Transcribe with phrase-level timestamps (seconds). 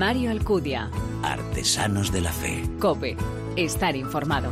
[0.00, 0.90] Mario Alcudia.
[1.22, 2.62] Artesanos de la Fe.
[2.78, 3.18] Cope.
[3.54, 4.50] Estar informado.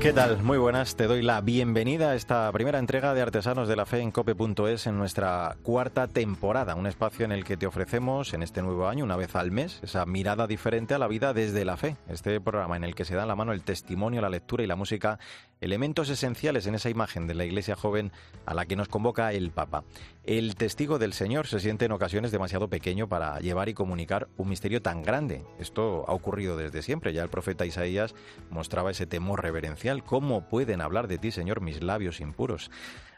[0.00, 0.42] ¿Qué tal?
[0.42, 0.94] Muy buenas.
[0.94, 4.86] Te doy la bienvenida a esta primera entrega de Artesanos de la Fe en cope.es
[4.86, 9.04] en nuestra cuarta temporada, un espacio en el que te ofrecemos en este nuevo año,
[9.04, 11.96] una vez al mes, esa mirada diferente a la vida desde la fe.
[12.08, 14.68] Este programa en el que se da en la mano el testimonio, la lectura y
[14.68, 15.18] la música,
[15.60, 18.12] elementos esenciales en esa imagen de la iglesia joven
[18.46, 19.84] a la que nos convoca el Papa.
[20.24, 24.48] El testigo del Señor se siente en ocasiones demasiado pequeño para llevar y comunicar un
[24.48, 25.44] misterio tan grande.
[25.58, 27.12] Esto ha ocurrido desde siempre.
[27.12, 28.14] Ya el profeta Isaías
[28.50, 32.70] mostraba ese temor reverencial ¿Cómo pueden hablar de ti, Señor, mis labios impuros?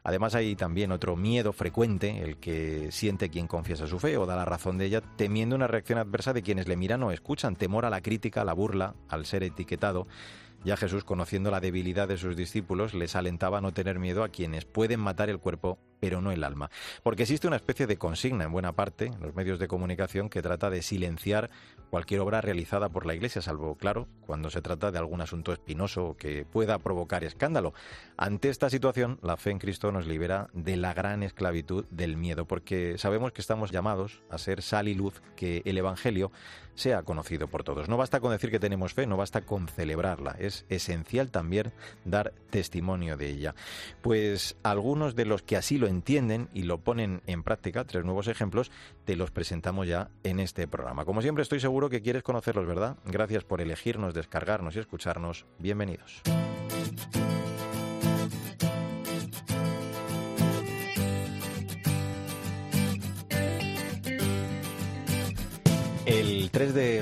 [0.02, 4.37] Además hay también otro miedo frecuente, el que siente quien confiesa su fe o da
[4.37, 7.85] la razón de ella, temiendo una reacción adversa de quienes le miran o escuchan, temor
[7.85, 10.07] a la crítica, a la burla, al ser etiquetado.
[10.63, 14.29] Ya Jesús, conociendo la debilidad de sus discípulos, les alentaba a no tener miedo a
[14.29, 16.71] quienes pueden matar el cuerpo, pero no el alma.
[17.03, 20.43] Porque existe una especie de consigna en buena parte en los medios de comunicación que
[20.43, 21.51] trata de silenciar
[21.89, 26.15] cualquier obra realizada por la Iglesia, salvo, claro, cuando se trata de algún asunto espinoso
[26.19, 27.73] que pueda provocar escándalo.
[28.19, 32.45] Ante esta situación, la fe en Cristo nos libera de la gran esclavitud del miedo,
[32.45, 36.30] porque sabemos que estamos llamados a ser sal y luz, que el Evangelio
[36.74, 37.88] sea conocido por todos.
[37.88, 41.73] No basta con decir que tenemos fe, no basta con celebrarla, es esencial también
[42.04, 43.54] dar testimonio de ella.
[44.02, 48.29] Pues algunos de los que así lo entienden y lo ponen en práctica, tres nuevos
[48.29, 48.71] ejemplos,
[49.04, 51.04] te los presentamos ya en este programa.
[51.04, 52.96] Como siempre estoy seguro que quieres conocerlos, ¿verdad?
[53.05, 55.46] Gracias por elegirnos, descargarnos y escucharnos.
[55.59, 56.23] Bienvenidos.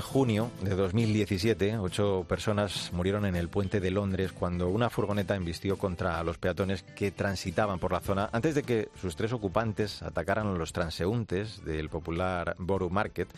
[0.00, 5.76] Junio de 2017, ocho personas murieron en el puente de Londres cuando una furgoneta embistió
[5.78, 10.46] contra los peatones que transitaban por la zona antes de que sus tres ocupantes atacaran
[10.46, 13.28] a los transeúntes del popular Borough Market.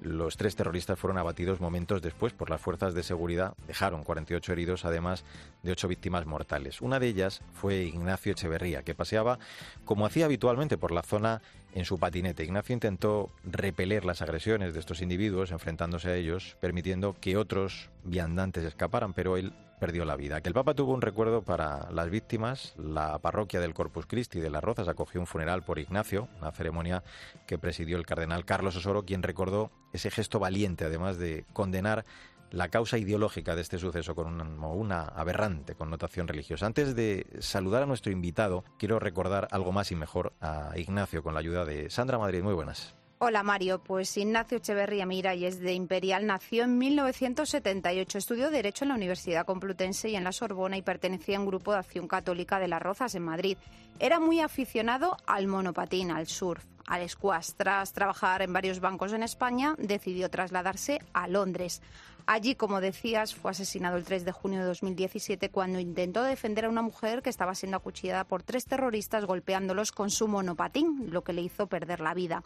[0.00, 3.52] Los tres terroristas fueron abatidos momentos después por las fuerzas de seguridad.
[3.66, 5.24] Dejaron 48 heridos, además
[5.62, 6.80] de ocho víctimas mortales.
[6.80, 9.38] Una de ellas fue Ignacio Echeverría, que paseaba
[9.84, 11.42] como hacía habitualmente por la zona
[11.74, 12.44] en su patinete.
[12.44, 18.64] Ignacio intentó repeler las agresiones de estos individuos, enfrentándose a ellos, permitiendo que otros viandantes
[18.64, 20.40] escaparan, pero él perdió la vida.
[20.42, 22.74] Que el Papa tuvo un recuerdo para las víctimas.
[22.76, 27.02] La parroquia del Corpus Christi de las Rozas acogió un funeral por Ignacio, una ceremonia
[27.46, 32.04] que presidió el cardenal Carlos Osoro, quien recordó ese gesto valiente, además de condenar
[32.50, 36.66] la causa ideológica de este suceso con una, aberrante connotación religiosa.
[36.66, 41.34] Antes de saludar a nuestro invitado, quiero recordar algo más y mejor a Ignacio con
[41.34, 42.42] la ayuda de Sandra Madrid.
[42.42, 42.99] Muy buenas.
[43.22, 48.94] Hola Mario, pues Ignacio Echeverría Miralles de Imperial nació en 1978, estudió Derecho en la
[48.94, 52.68] Universidad Complutense y en la Sorbona y pertenecía a un grupo de acción católica de
[52.68, 53.58] las Rozas en Madrid.
[53.98, 57.50] Era muy aficionado al monopatín, al surf, al squash.
[57.58, 61.82] Tras trabajar en varios bancos en España, decidió trasladarse a Londres.
[62.24, 66.70] Allí, como decías, fue asesinado el 3 de junio de 2017 cuando intentó defender a
[66.70, 71.34] una mujer que estaba siendo acuchillada por tres terroristas golpeándolos con su monopatín, lo que
[71.34, 72.42] le hizo perder la vida.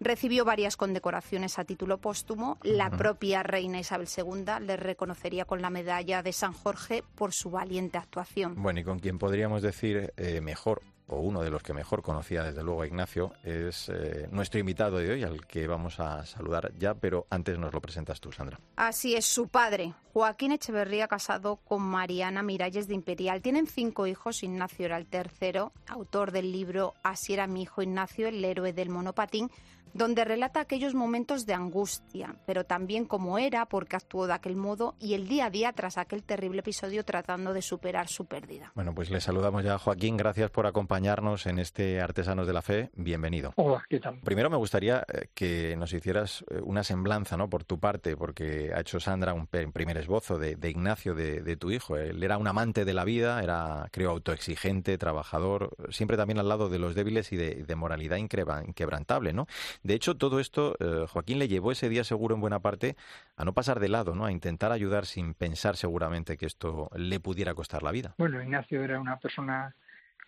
[0.00, 2.58] Recibió varias condecoraciones a título póstumo.
[2.62, 7.50] La propia reina Isabel II le reconocería con la medalla de San Jorge por su
[7.50, 8.54] valiente actuación.
[8.56, 12.44] Bueno, y con quien podríamos decir eh, mejor o uno de los que mejor conocía
[12.44, 16.72] desde luego a Ignacio, es eh, nuestro invitado de hoy, al que vamos a saludar
[16.78, 18.60] ya, pero antes nos lo presentas tú, Sandra.
[18.76, 23.40] Así es, su padre, Joaquín Echeverría, casado con Mariana Miralles de Imperial.
[23.40, 28.28] Tienen cinco hijos, Ignacio era el tercero, autor del libro Así era mi hijo Ignacio,
[28.28, 29.50] el héroe del monopatín,
[29.94, 34.94] donde relata aquellos momentos de angustia, pero también cómo era, porque actuó de aquel modo
[34.98, 38.72] y el día a día tras aquel terrible episodio tratando de superar su pérdida.
[38.74, 42.62] Bueno, pues le saludamos ya a Joaquín, gracias por acompañarnos en este Artesanos de la
[42.62, 43.52] Fe, bienvenido.
[43.56, 44.20] Hola, ¿qué tal?
[44.20, 47.48] Primero me gustaría eh, que nos hicieras eh, una semblanza, ¿no?
[47.48, 51.96] Por tu parte, porque ha hecho Sandra un primer esbozo de, Ignacio, de, tu hijo.
[51.96, 56.68] Él era un amante de la vida, era, creo, autoexigente, trabajador, siempre también al lado
[56.68, 59.46] de los débiles y de, de moralidad inquebrantable, ¿no?
[59.82, 62.96] De hecho, todo esto, eh, Joaquín le llevó ese día seguro en buena parte
[63.36, 64.24] a no pasar de lado, ¿no?
[64.24, 68.14] A intentar ayudar sin pensar seguramente que esto le pudiera costar la vida.
[68.18, 69.74] Bueno, Ignacio era una persona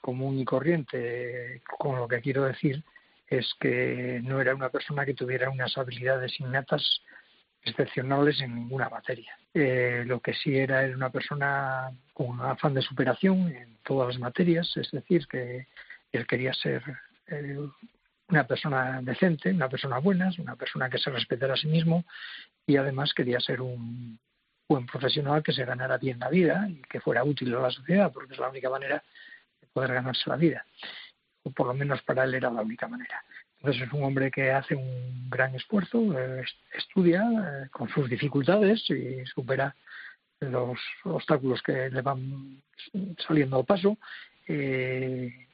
[0.00, 2.82] común y corriente, con lo que quiero decir
[3.30, 6.82] es que no era una persona que tuviera unas habilidades innatas
[7.62, 9.38] excepcionales en ninguna materia.
[9.54, 14.08] Eh, lo que sí era era una persona con un afán de superación en todas
[14.08, 15.68] las materias, es decir, que
[16.12, 16.82] él quería ser
[17.28, 17.58] eh,
[18.30, 22.04] una persona decente, una persona buena, una persona que se respetara a sí mismo
[22.66, 24.18] y además quería ser un
[24.68, 28.12] buen profesional que se ganara bien la vida y que fuera útil a la sociedad,
[28.12, 29.02] porque es la única manera
[29.60, 30.64] de poder ganarse la vida.
[31.42, 33.24] o por lo menos para él era la única manera.
[33.56, 36.44] Entonces es un hombre que hace un gran esfuerzo, eh,
[36.74, 39.74] estudia eh, con sus dificultades y supera
[40.40, 42.62] los obstáculos que le van
[43.26, 43.98] saliendo al paso.
[44.46, 45.48] Eh,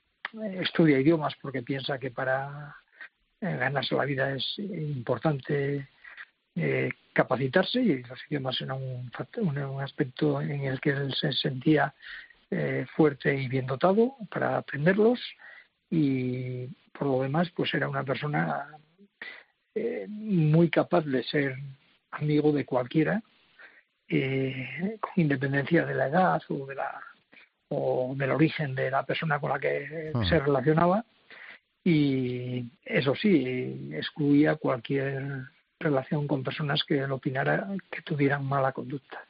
[0.61, 2.77] estudia idiomas porque piensa que para
[3.41, 5.89] ganarse la vida es importante
[7.13, 11.95] capacitarse y los idiomas eran un, un, aspecto en el que él se sentía
[12.95, 15.21] fuerte y bien dotado para aprenderlos
[15.91, 18.69] y por lo demás pues era una persona
[19.75, 21.55] eh, muy capaz de ser
[22.13, 23.23] amigo de cualquiera
[24.09, 26.99] eh, con independencia de la edad o de la
[27.69, 31.05] o del origen de la persona con la que se relacionaba
[31.85, 35.47] y eso sí excluía cualquier
[35.79, 39.21] relación con personas que él opinara que tuvieran mala conducta.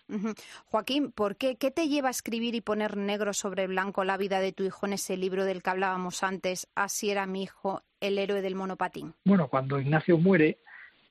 [0.67, 1.57] Joaquín, ¿por qué?
[1.57, 4.87] ¿Qué te lleva a escribir y poner negro sobre blanco la vida de tu hijo
[4.87, 9.13] en ese libro del que hablábamos antes, Así era mi hijo, el héroe del monopatín?
[9.25, 10.59] Bueno, cuando Ignacio muere,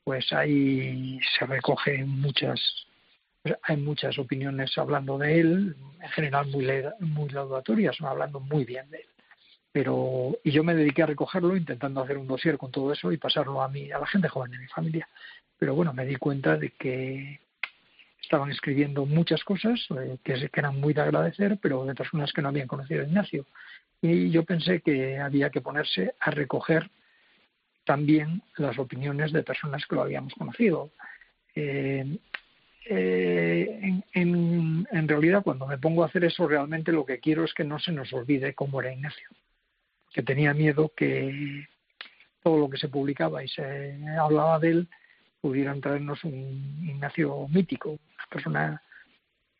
[0.04, 2.60] pues ahí se recogen muchas
[3.64, 6.68] hay muchas opiniones hablando de él, en general muy,
[7.00, 9.08] muy laudatorias, hablando muy bien de él.
[9.72, 13.18] Pero y yo me dediqué a recogerlo intentando hacer un dossier con todo eso y
[13.18, 15.08] pasarlo a mí a la gente joven de mi familia.
[15.58, 17.40] Pero bueno me di cuenta de que
[18.22, 22.50] estaban escribiendo muchas cosas eh, que, eran muy de agradecer pero de personas que no
[22.50, 23.46] habían conocido a Ignacio.
[24.02, 26.90] Y yo pensé que había que ponerse a recoger
[27.84, 30.92] también las opiniones de personas que lo habíamos conocido.
[31.56, 32.18] Eh,
[32.86, 37.54] eh, en, en realidad cuando me pongo a hacer eso realmente lo que quiero es
[37.54, 39.28] que no se nos olvide cómo era Ignacio
[40.16, 41.68] que tenía miedo que
[42.42, 44.88] todo lo que se publicaba y se hablaba de él
[45.42, 48.82] pudieran traernos un Ignacio mítico, una persona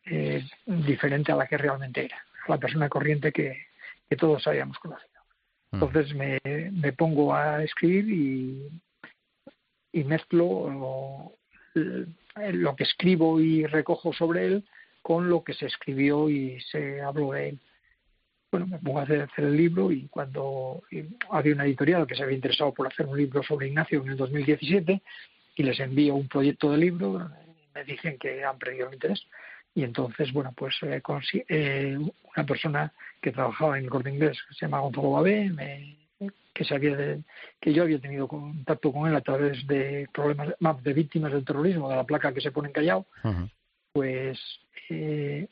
[0.06, 3.66] eh, diferente a la que realmente era, a la persona corriente que,
[4.16, 5.20] todos habíamos conocido.
[5.72, 5.82] Mm.
[5.82, 6.40] Entonces me,
[6.72, 8.80] me pongo a escribir y,
[9.92, 10.70] y mezclo
[11.74, 12.12] lo,
[12.52, 14.64] lo que escribo y recojo sobre él
[15.02, 17.60] con lo que se escribió y se habló de él
[18.50, 20.82] bueno, me pongo a hacer, el libro y cuando
[21.30, 24.16] había una editorial que se había interesado por hacer un libro sobre Ignacio en el
[24.16, 25.02] 2017
[25.56, 27.30] y les envío un proyecto de libro,
[27.74, 29.26] me dicen que han perdido el interés.
[29.74, 31.02] Y entonces, bueno, pues eh,
[31.48, 35.50] eh, una persona que trabajaba en el corte inglés, que se llama Gonzalo Babé,
[36.54, 37.18] que, sabía
[37.60, 41.88] que yo había tenido contacto con él a través de problemas de víctimas del terrorismo,
[41.88, 43.06] de la placa que se pone en Callao,
[43.92, 44.38] pues
[44.88, 45.48] eh,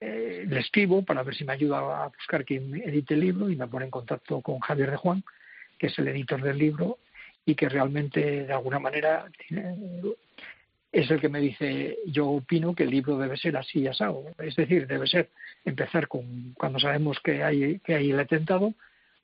[0.00, 3.56] eh, le escribo para ver si me ayuda a buscar quien edite el libro y
[3.56, 5.24] me pone en contacto con Javier de Juan,
[5.78, 6.98] que es el editor del libro
[7.46, 9.26] y que realmente de alguna manera
[10.92, 14.24] es el que me dice yo opino que el libro debe ser así y asado.
[14.38, 15.30] Es decir, debe ser
[15.64, 18.74] empezar con cuando sabemos que hay, que hay el atentado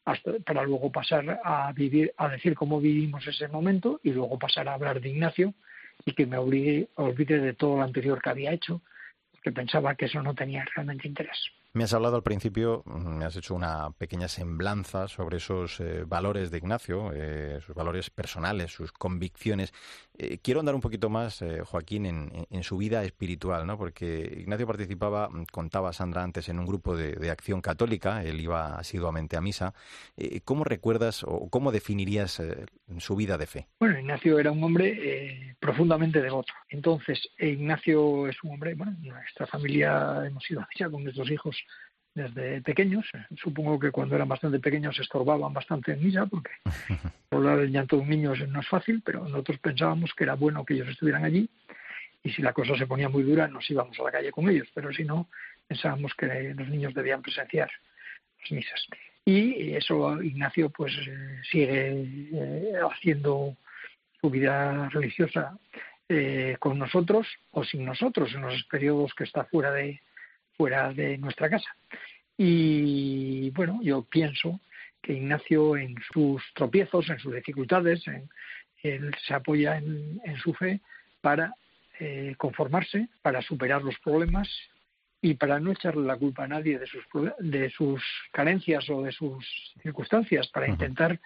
[0.04, 4.68] hasta, para luego pasar a vivir, a decir cómo vivimos ese momento y luego pasar
[4.68, 5.54] a hablar de Ignacio
[6.04, 6.88] y que me olvide
[7.40, 8.82] de todo lo anterior que había hecho
[9.42, 11.38] que pensaba que eso no tenía realmente interés.
[11.72, 16.02] Me has hablado al principio, mm, me has hecho una pequeña semblanza sobre esos eh,
[16.04, 19.72] valores de Ignacio, eh, sus valores personales, sus convicciones.
[20.18, 23.78] Eh, quiero andar un poquito más, Joaquín, en, su vida espiritual, ¿no?
[23.78, 28.76] Porque Ignacio participaba, mm, contaba Sandra antes, en un grupo de, acción católica, él iba
[28.76, 29.72] asiduamente a misa.
[30.44, 32.42] ¿Cómo recuerdas o cómo definirías
[32.98, 33.68] su vida de fe?
[33.78, 36.52] Bueno, Ignacio era un hombre profundamente devoto.
[36.68, 41.59] Entonces, Ignacio es un hombre, bueno, nuestra familia hemos ido a misa con nuestros hijos
[42.22, 43.06] desde pequeños.
[43.36, 46.50] Supongo que cuando eran bastante pequeños se estorbaban bastante en misa, porque
[47.30, 50.64] hablar el llanto de un niño no es fácil, pero nosotros pensábamos que era bueno
[50.64, 51.48] que ellos estuvieran allí
[52.22, 54.68] y si la cosa se ponía muy dura nos íbamos a la calle con ellos,
[54.74, 55.28] pero si no,
[55.66, 57.70] pensábamos que los niños debían presenciar
[58.40, 58.86] las misas.
[59.24, 63.56] Y eso Ignacio pues eh, sigue eh, haciendo
[64.20, 65.56] su vida religiosa
[66.08, 70.00] eh, con nosotros o sin nosotros en los periodos que está fuera de,
[70.60, 71.74] fuera de nuestra casa.
[72.36, 74.60] Y bueno, yo pienso
[75.00, 78.04] que Ignacio en sus tropiezos, en sus dificultades,
[78.82, 80.80] él se apoya en, su fe
[81.22, 81.54] para
[81.98, 84.50] eh, conformarse, para superar los problemas
[85.22, 87.04] y para no echarle la culpa a nadie de sus,
[87.38, 91.18] de sus carencias o de sus circunstancias, para intentar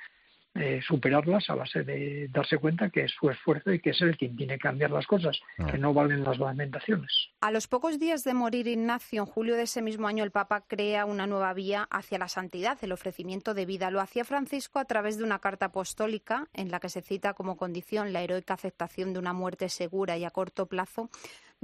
[0.55, 4.17] eh, superarlas a base de darse cuenta que es su esfuerzo y que es el
[4.17, 5.67] quien tiene que cambiar las cosas, ah.
[5.67, 7.11] que no valen las lamentaciones.
[7.41, 10.65] A los pocos días de morir Ignacio, en julio de ese mismo año, el Papa
[10.67, 13.91] crea una nueva vía hacia la santidad, el ofrecimiento de vida.
[13.91, 17.57] Lo hacía Francisco a través de una carta apostólica en la que se cita como
[17.57, 21.11] condición la heroica aceptación de una muerte segura y a corto plazo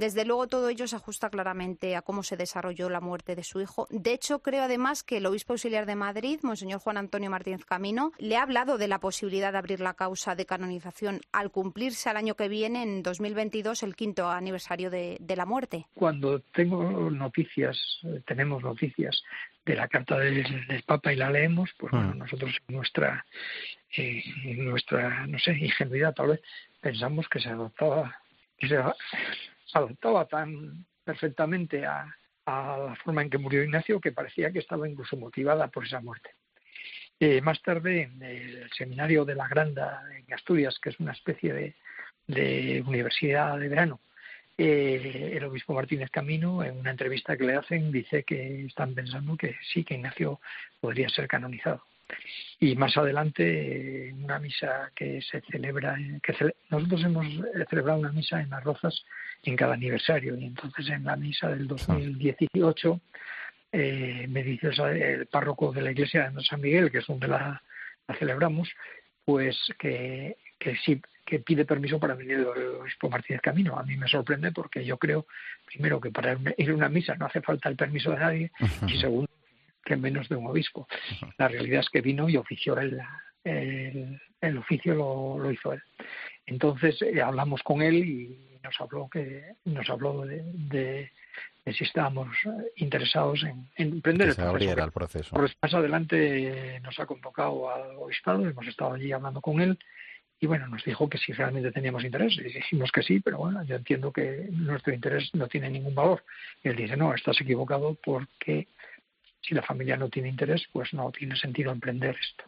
[0.01, 3.61] Desde luego todo ello se ajusta claramente a cómo se desarrolló la muerte de su
[3.61, 3.85] hijo.
[3.91, 8.11] De hecho, creo además que el obispo auxiliar de Madrid, Monseñor Juan Antonio Martínez Camino,
[8.17, 12.17] le ha hablado de la posibilidad de abrir la causa de canonización al cumplirse al
[12.17, 15.85] año que viene, en 2022, el quinto aniversario de, la muerte.
[15.93, 16.81] Cuando tengo
[17.11, 19.21] noticias, eh, tenemos noticias
[19.67, 22.17] de la carta del, Papa y la leemos, pues bueno, mm.
[22.17, 23.23] nosotros en nuestra,
[23.95, 24.23] eh,
[24.57, 26.41] nuestra, no sé, ingenuidad tal vez,
[26.81, 28.19] pensamos que se adoptaba,
[28.57, 28.77] que se
[29.73, 32.13] adoptaba tan perfectamente a,
[32.45, 36.31] la forma en que murió Ignacio que parecía que estaba incluso motivada por esa muerte.
[37.19, 41.53] Eh, más tarde, en el seminario de la Granda en Asturias, que es una especie
[41.53, 41.75] de,
[42.27, 44.01] de universidad de verano,
[44.57, 49.35] eh, el obispo Martínez Camino, en una entrevista que le hacen, dice que están pensando
[49.37, 50.39] que sí, que Ignacio
[50.79, 51.83] podría ser canonizado.
[52.59, 57.27] Y más adelante, en una misa que se celebra, que nosotros hemos
[57.69, 59.03] celebrado una misa en Las Rozas
[59.43, 63.01] en cada aniversario, y entonces en la misa del 2018
[63.71, 67.61] eh, me dice el párroco de la iglesia de San Miguel, que es donde la,
[68.19, 68.69] celebramos,
[69.25, 73.77] pues que, que sí que pide permiso para venir el obispo Martínez Camino.
[73.77, 75.27] A mí me sorprende porque yo creo,
[75.65, 78.51] primero, que para ir a una misa no hace falta el permiso de nadie
[78.85, 79.31] y segundo,
[79.83, 80.87] que menos de un obispo.
[81.37, 82.99] La realidad es que vino y ofició él,
[83.43, 85.81] el, oficio lo, hizo él.
[86.45, 91.11] Entonces eh, hablamos con él y nos habló que nos habló de,
[91.65, 92.27] si estábamos
[92.75, 94.83] interesados en, emprender el proceso.
[94.83, 95.35] el proceso.
[95.35, 99.77] más adelante nos ha convocado al obispado, hemos estado allí hablando con él
[100.43, 103.63] y bueno, nos dijo que si realmente teníamos interés, y dijimos que sí, pero bueno,
[103.63, 106.23] yo entiendo que nuestro interés no tiene ningún valor.
[106.63, 108.67] Y él dice, no, estás equivocado porque
[109.41, 112.43] si la familia no tiene interés, pues no tiene sentido emprender esto.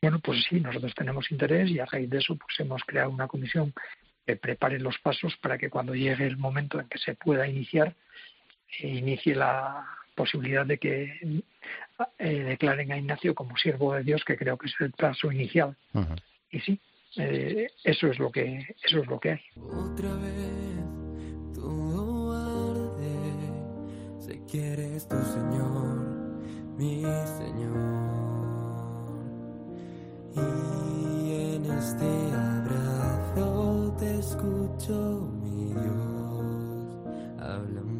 [0.00, 3.28] Bueno, pues sí, nosotros tenemos interés y a raíz de eso pues hemos creado una
[3.28, 3.72] comisión
[4.26, 7.94] que prepare los pasos para que cuando llegue el momento en que se pueda iniciar,
[8.80, 11.42] eh, inicie la posibilidad de que
[12.18, 15.76] eh, declaren a Ignacio como siervo de Dios, que creo que es el paso inicial.
[16.50, 16.80] Y sí,
[17.16, 19.40] eh, eso es lo que eso es lo que hay.
[19.56, 20.97] Otra vez
[24.28, 25.98] arde, sé que eres tu Señor,
[26.76, 28.08] mi Señor.
[30.34, 37.98] Y en este abrazo te escucho, mi Dios, háblame.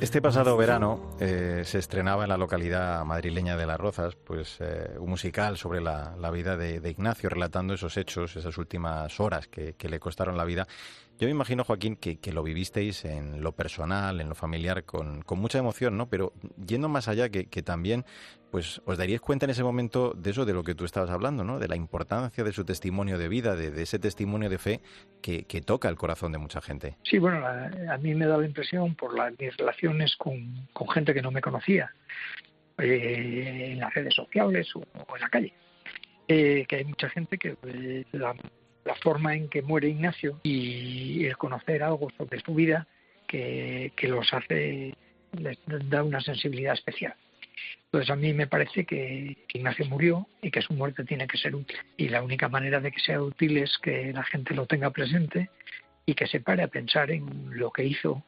[0.00, 4.96] Este pasado verano eh, se estrenaba en la localidad madrileña de Las Rozas pues, eh,
[4.98, 10.00] un musical sobre la, vida de, Ignacio, relatando esos hechos, esas últimas horas que, le
[10.00, 10.66] costaron la vida.
[11.18, 15.58] Yo me imagino, Joaquín, que, lo vivisteis en lo personal, en lo familiar, con, mucha
[15.58, 16.08] emoción, ¿no?
[16.08, 16.32] Pero
[16.66, 18.04] yendo más allá, que, también
[18.50, 21.44] pues os daríais cuenta en ese momento de eso de lo que tú estabas hablando,
[21.44, 21.60] ¿no?
[21.60, 24.80] De la importancia de su testimonio de vida, de, ese testimonio de fe
[25.22, 26.96] que, toca el corazón de mucha gente.
[27.04, 31.22] Sí, bueno, a, mí me da la impresión por las, mis relaciones con, gente que
[31.22, 31.92] no me conocía,
[32.78, 34.80] eh, en las redes sociales o,
[35.14, 35.52] en la calle,
[36.26, 38.34] eh, que hay mucha gente que eh, la,
[39.02, 42.86] forma en que muere Ignacio y el conocer algo sobre su vida
[43.26, 44.94] que, que los hace,
[45.32, 47.14] les da una sensibilidad especial.
[47.86, 51.54] Entonces a mí me parece que Ignacio murió y que su muerte tiene que ser
[51.54, 51.78] útil.
[51.96, 55.48] Y la única manera de que sea útil es que la gente lo tenga presente
[56.04, 58.24] y que se pare a pensar en lo que hizo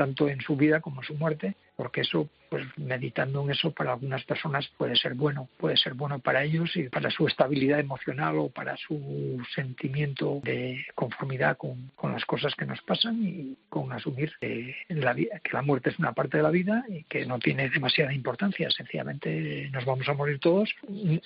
[0.00, 3.92] tanto en su vida como en su muerte, porque eso, pues meditando en eso para
[3.92, 8.38] algunas personas puede ser bueno, puede ser bueno para ellos y para su estabilidad emocional
[8.38, 14.32] o para su sentimiento de conformidad con, las cosas que nos pasan y con asumir
[14.40, 17.68] que la, que la muerte es una parte de la vida y que no tiene
[17.68, 20.74] demasiada importancia, sencillamente nos vamos a morir todos,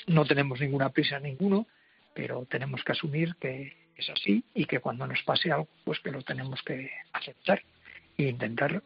[0.08, 1.68] no tenemos ninguna prisa ninguno,
[2.12, 6.10] pero tenemos que asumir que es así y que cuando nos pase algo, pues que
[6.10, 7.62] lo tenemos que aceptar
[8.16, 8.82] intentar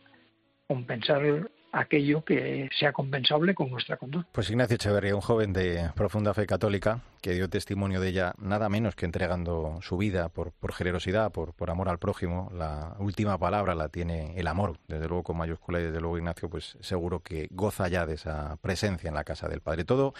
[0.66, 4.28] compensar aquello que sea compensable con nuestra conducta.
[4.32, 8.68] Pues Ignacio Echeverría, un joven de profunda fe católica, que dio testimonio de ella nada
[8.68, 12.50] menos que entregando su vida por, por generosidad, por, por amor al prójimo.
[12.54, 16.48] La última palabra la tiene el amor, desde luego con mayúscula y desde luego Ignacio
[16.48, 19.84] pues seguro que goza ya de esa presencia en la casa del Padre.
[19.84, 20.14] Todo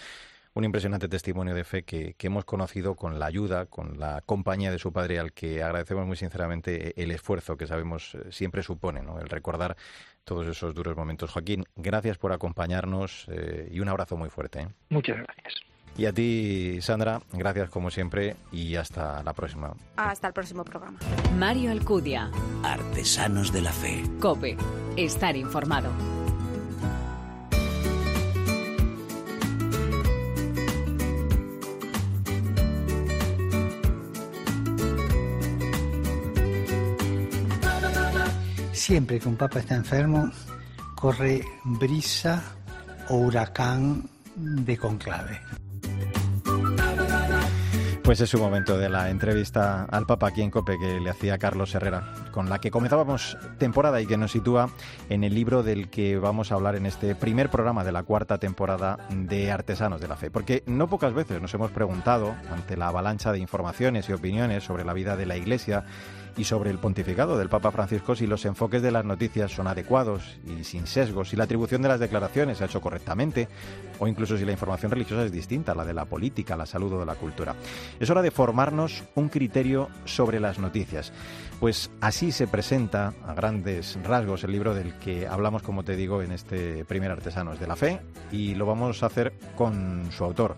[0.59, 4.79] un impresionante testimonio de fe que, hemos conocido con la ayuda, con la compañía de
[4.79, 9.21] su padre, al que agradecemos muy sinceramente el esfuerzo que sabemos eh, siempre supone, ¿no?
[9.21, 9.77] el recordar
[10.25, 11.31] todos esos duros momentos.
[11.31, 14.62] Joaquín, gracias por acompañarnos eh, y un abrazo muy fuerte.
[14.62, 14.69] ¿eh?
[14.91, 15.55] Muchas gracias.
[15.97, 19.75] Y a ti, Sandra, gracias como siempre y hasta la próxima.
[19.97, 20.99] Hasta el próximo programa.
[21.37, 22.31] Mario Alcudia.
[22.65, 24.03] Artesanos de la Fe.
[24.21, 24.57] Cope.
[24.97, 26.18] Estar informado.
[38.88, 40.30] Siempre que un papa está enfermo,
[40.95, 42.42] corre brisa
[43.11, 45.38] o huracán de conclave.
[48.02, 51.37] Pues es un momento de la entrevista al Papa aquí en Cope que le hacía
[51.37, 54.71] Carlos Herrera, con la que comenzábamos temporada y que nos sitúa
[55.11, 58.38] en el libro del que vamos a hablar en este primer programa de la cuarta
[58.38, 60.30] temporada de Artesanos de la Fe.
[60.30, 64.87] Porque no pocas veces nos hemos preguntado, ante la avalancha de informaciones y opiniones sobre
[64.87, 65.85] la vida de la Iglesia
[66.38, 70.38] y sobre el pontificado del Papa Francisco si los enfoques de las noticias son adecuados
[70.47, 73.49] y sin sesgos, si la atribución de las declaraciones se ha hecho correctamente
[73.99, 76.92] o incluso si la información religiosa es distinta a la de la política, la salud
[76.92, 77.57] o de la cultura.
[77.99, 81.12] Es hora de formarnos un criterio sobre las noticias.
[81.59, 86.23] Pues así se presenta a grandes rasgos el libro del que hablamos, como te digo,
[86.23, 90.57] en este primer Artesanos de la Fe y lo vamos a hacer con su autor,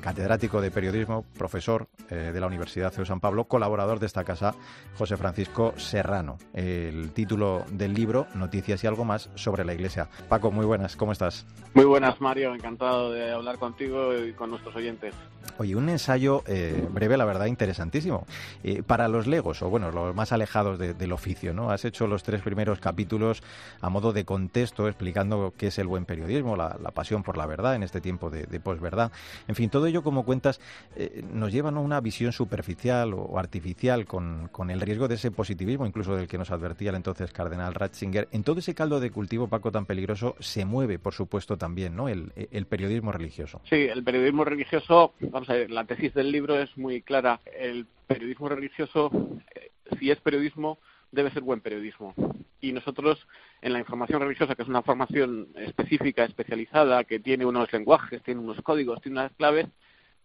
[0.00, 4.54] catedrático de periodismo, profesor eh, de la Universidad de San Pablo, colaborador de esta casa,
[4.96, 6.38] José Francisco Serrano.
[6.52, 10.08] El título del libro, Noticias y algo más sobre la Iglesia.
[10.28, 11.46] Paco, muy buenas, ¿cómo estás?
[11.74, 15.14] Muy buenas, Mario, encantado de hablar contigo y con nuestros oyentes.
[15.58, 18.26] Oye, un ensayo eh, breve, la verdad, interesantísimo.
[18.62, 21.70] Eh, para los legos, o bueno, los más alejados del oficio, ¿no?
[21.70, 23.42] Has hecho los tres primeros capítulos
[23.80, 27.74] a modo de contexto, explicando qué es el buen periodismo, la, pasión por la verdad
[27.74, 29.12] en este tiempo de, de posverdad.
[29.48, 30.60] En fin, todo ello, como cuentas,
[30.96, 35.30] eh, nos lleva a una visión superficial o artificial con, con, el riesgo de ese
[35.30, 38.28] positivismo, incluso del que nos advertía el entonces cardenal Ratzinger.
[38.32, 42.08] En todo ese caldo de cultivo, Paco, tan peligroso, se mueve, por supuesto, también ¿no?
[42.08, 43.60] el, el periodismo religioso.
[43.68, 47.40] Sí, el periodismo religioso, vamos a ver, la tesis del libro es muy clara.
[47.58, 49.10] El periodismo religioso,
[49.54, 50.78] eh, si es periodismo,
[51.12, 52.14] debe ser buen periodismo.
[52.60, 53.26] Y nosotros,
[53.62, 58.40] en la información religiosa, que es una formación específica, especializada, que tiene unos lenguajes, tiene
[58.40, 59.66] unos códigos, tiene unas claves,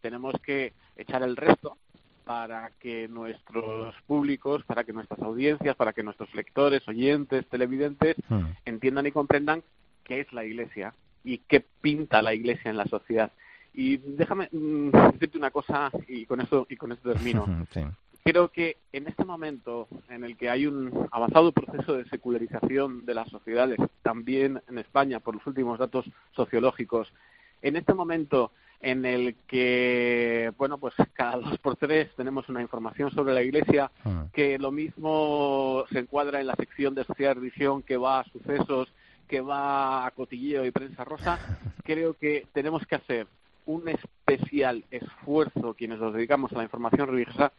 [0.01, 1.77] tenemos que echar el resto
[2.25, 8.46] para que nuestros públicos, para que nuestras audiencias, para que nuestros lectores, oyentes, televidentes hmm.
[8.65, 9.63] entiendan y comprendan
[10.04, 13.32] qué es la Iglesia y qué pinta la Iglesia en la sociedad.
[13.74, 17.46] Y déjame mm, decirte una cosa y con eso y con esto termino.
[18.27, 23.14] Creo que en este momento en el que hay un avanzado proceso de secularización de
[23.14, 27.14] las sociedades, también en España por los últimos datos sociológicos,
[27.61, 33.11] en este momento en el que, bueno, pues cada dos por tres tenemos una información
[33.11, 34.25] sobre la Iglesia ah.
[34.33, 38.31] que lo mismo se encuadra en la sección de sociedad y religión que va a
[38.31, 38.92] sucesos,
[39.27, 43.27] que va a cotilleo y prensa rosa, creo que tenemos que hacer
[43.68, 47.51] un especial esfuerzo quienes nos dedicamos a la información religiosa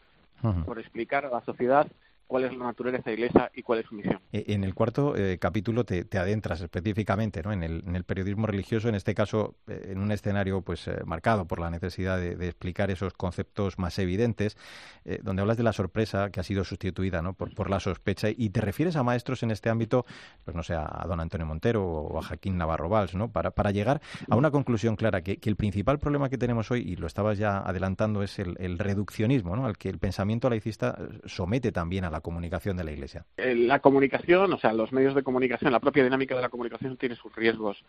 [0.64, 1.86] por explicar a la sociedad
[2.26, 4.20] cuál es la naturaleza de la Iglesia y cuál es su misión.
[4.32, 7.52] Eh, en el cuarto eh, capítulo te, adentras específicamente ¿no?
[7.52, 11.70] en, el, periodismo religioso, en este caso eh, en un escenario pues marcado por la
[11.70, 14.56] necesidad de, explicar esos conceptos más evidentes,
[15.22, 17.34] donde hablas de la sorpresa que ha sido sustituida ¿no?
[17.34, 20.04] por, la sospecha y te refieres a maestros en este ámbito,
[20.44, 23.30] pues no sé, a don Antonio Montero o a Jaquín Navarro Valls, ¿no?
[23.30, 26.96] para, llegar a una conclusión clara, que, que, el principal problema que tenemos hoy, y
[26.96, 29.66] lo estabas ya adelantando, es el, el reduccionismo, ¿no?
[29.66, 33.24] al que el pensamiento laicista somete también a la la comunicación de la Iglesia?
[33.36, 36.96] Eh, la comunicación, o sea, los medios de comunicación, la propia dinámica de la comunicación
[36.96, 37.84] tiene sus riesgos.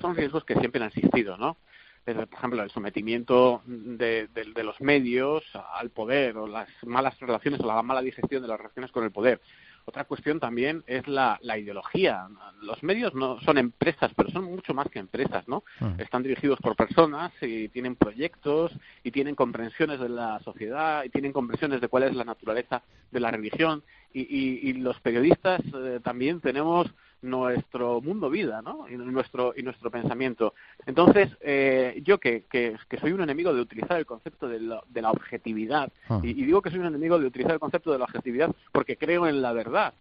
[0.00, 1.56] Son riesgos que siempre han existido, ¿no?
[2.04, 7.66] por ejemplo, el sometimiento de, de, los medios al poder o las malas relaciones o
[7.66, 9.40] la mala digestión de las relaciones con el poder.
[9.84, 12.28] Otra cuestión también es la, la, ideología.
[12.62, 15.64] Los medios no son empresas, pero son mucho más que empresas, ¿no?
[15.80, 16.00] Mm.
[16.00, 21.32] Están dirigidos por personas y tienen proyectos y tienen comprensiones de la sociedad y tienen
[21.32, 23.82] comprensiones de cuál es la naturaleza de la religión.
[24.14, 26.86] Y, y, y los periodistas eh, también tenemos
[27.22, 28.88] nuestro mundo vida, ¿no?
[28.88, 30.54] Y nuestro y nuestro pensamiento.
[30.86, 35.02] Entonces, eh, yo que, que, soy un enemigo de utilizar el concepto de la, de
[35.02, 36.20] la objetividad ah.
[36.22, 39.26] y, digo que soy un enemigo de utilizar el concepto de la objetividad porque creo
[39.26, 39.94] en la verdad,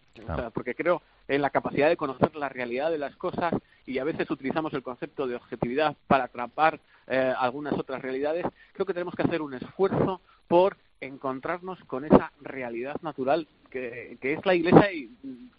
[0.54, 3.54] porque creo en la capacidad de conocer la realidad de las cosas
[3.86, 8.46] y a veces utilizamos el concepto de objetividad para atrapar eh, algunas otras realidades.
[8.74, 14.46] Creo que tenemos que hacer un esfuerzo por encontrarnos con esa realidad natural que, es
[14.46, 15.10] la Iglesia y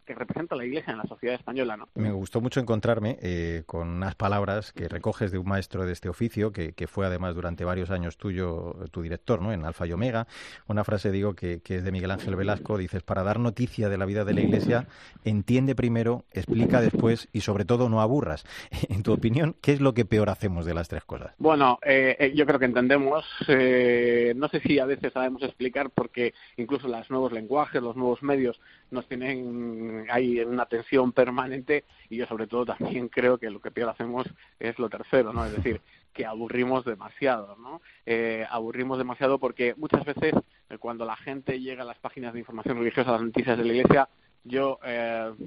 [0.05, 1.77] que representa la Iglesia en la sociedad española.
[1.77, 1.89] ¿no?
[1.95, 6.09] Me gustó mucho encontrarme eh, con unas palabras que recoges de un maestro de este
[6.09, 9.53] oficio, que, fue además durante varios años tuyo, tu director, ¿no?
[9.53, 10.27] en Alfa y Omega.
[10.67, 12.77] Una frase, digo, que, es de Miguel Ángel Velasco.
[12.77, 14.87] Dices, para dar noticia de la vida de la Iglesia,
[15.25, 18.45] entiende primero, explica después y sobre todo no aburras.
[18.93, 21.33] En tu opinión, ¿qué es lo que peor hacemos de las tres cosas?
[21.39, 23.25] Bueno, eh, eh, yo creo que entendemos.
[23.49, 28.61] no sé si a veces sabemos explicar porque incluso los nuevos lenguajes, los nuevos medios
[28.91, 33.71] nos tienen ahí una tensión permanente y yo sobre todo también creo que lo que
[33.71, 34.27] peor hacemos
[34.59, 35.45] es lo tercero, ¿no?
[35.45, 35.81] Es decir,
[36.13, 37.81] que aburrimos demasiado, ¿no?
[38.05, 40.35] Eh, aburrimos demasiado porque muchas veces
[40.69, 43.65] eh, cuando la gente llega a las páginas de información religiosa, a las noticias de
[43.65, 44.09] la Iglesia,
[44.45, 44.81] yo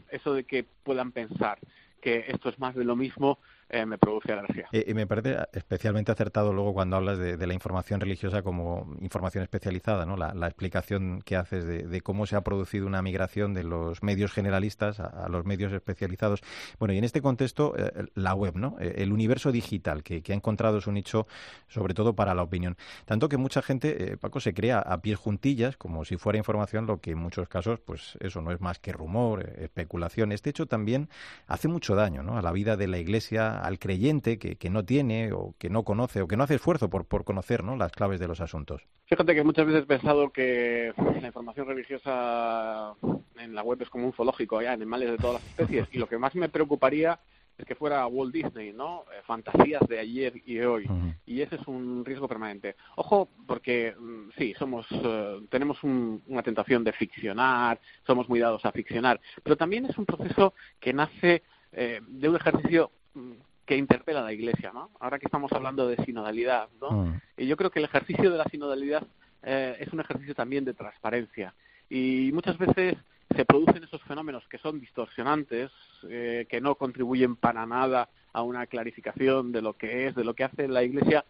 [0.09, 1.59] eso de que puedan pensar
[2.01, 4.67] que esto es más de lo mismo eh, me produce alergia.
[4.71, 10.05] y me parece especialmente acertado luego cuando hablas de, la información religiosa como información especializada,
[10.05, 10.15] ¿no?
[10.17, 14.99] La, explicación que haces de, cómo se ha producido una migración de los medios generalistas
[14.99, 16.41] a, los medios especializados.
[16.77, 18.77] Bueno, y en este contexto, eh, la web, ¿no?
[18.79, 21.27] Eh, el universo digital que, ha encontrado su nicho,
[21.67, 22.77] sobre todo para la opinión.
[23.05, 26.99] Tanto que mucha gente, Paco, se crea a pies juntillas como si fuera información, lo
[26.99, 30.31] que en muchos casos, pues eso no es más que rumor, especulación.
[30.31, 31.09] Este hecho también
[31.47, 32.37] hace mucho daño, ¿no?
[32.37, 35.83] A la vida de la Iglesia al creyente que, que, no tiene o que no
[35.83, 37.75] conoce o que no hace esfuerzo por, por conocer ¿no?
[37.75, 38.83] las claves de los asuntos.
[39.05, 42.93] Fíjate que muchas veces he pensado que la información religiosa
[43.37, 46.07] en la web es como un zoológico, hay animales de todas las especies, y lo
[46.07, 47.19] que más me preocuparía
[47.57, 49.05] es que fuera Walt Disney, ¿no?
[49.13, 50.89] Eh, fantasías de ayer y de hoy.
[51.25, 52.75] Y ese es un riesgo permanente.
[52.97, 58.71] Ojo, porque mm, sí, somos, eh, tenemos una tentación de ficcionar, somos muy dados a
[58.71, 62.91] ficcionar, pero también es un proceso que nace eh, de un ejercicio
[63.65, 64.91] que interpela a la Iglesia, ¿no?
[64.99, 66.91] Ahora que estamos hablando de sinodalidad, ¿no?
[66.91, 67.21] Mm.
[67.37, 69.03] Y yo creo que el ejercicio de la sinodalidad
[69.43, 71.53] eh, es un ejercicio también de transparencia.
[71.89, 72.95] Y muchas veces
[73.35, 75.71] se producen esos fenómenos que son distorsionantes,
[76.07, 80.33] eh, que no contribuyen para nada a una clarificación de lo que es, de lo
[80.33, 81.25] que hace la Iglesia,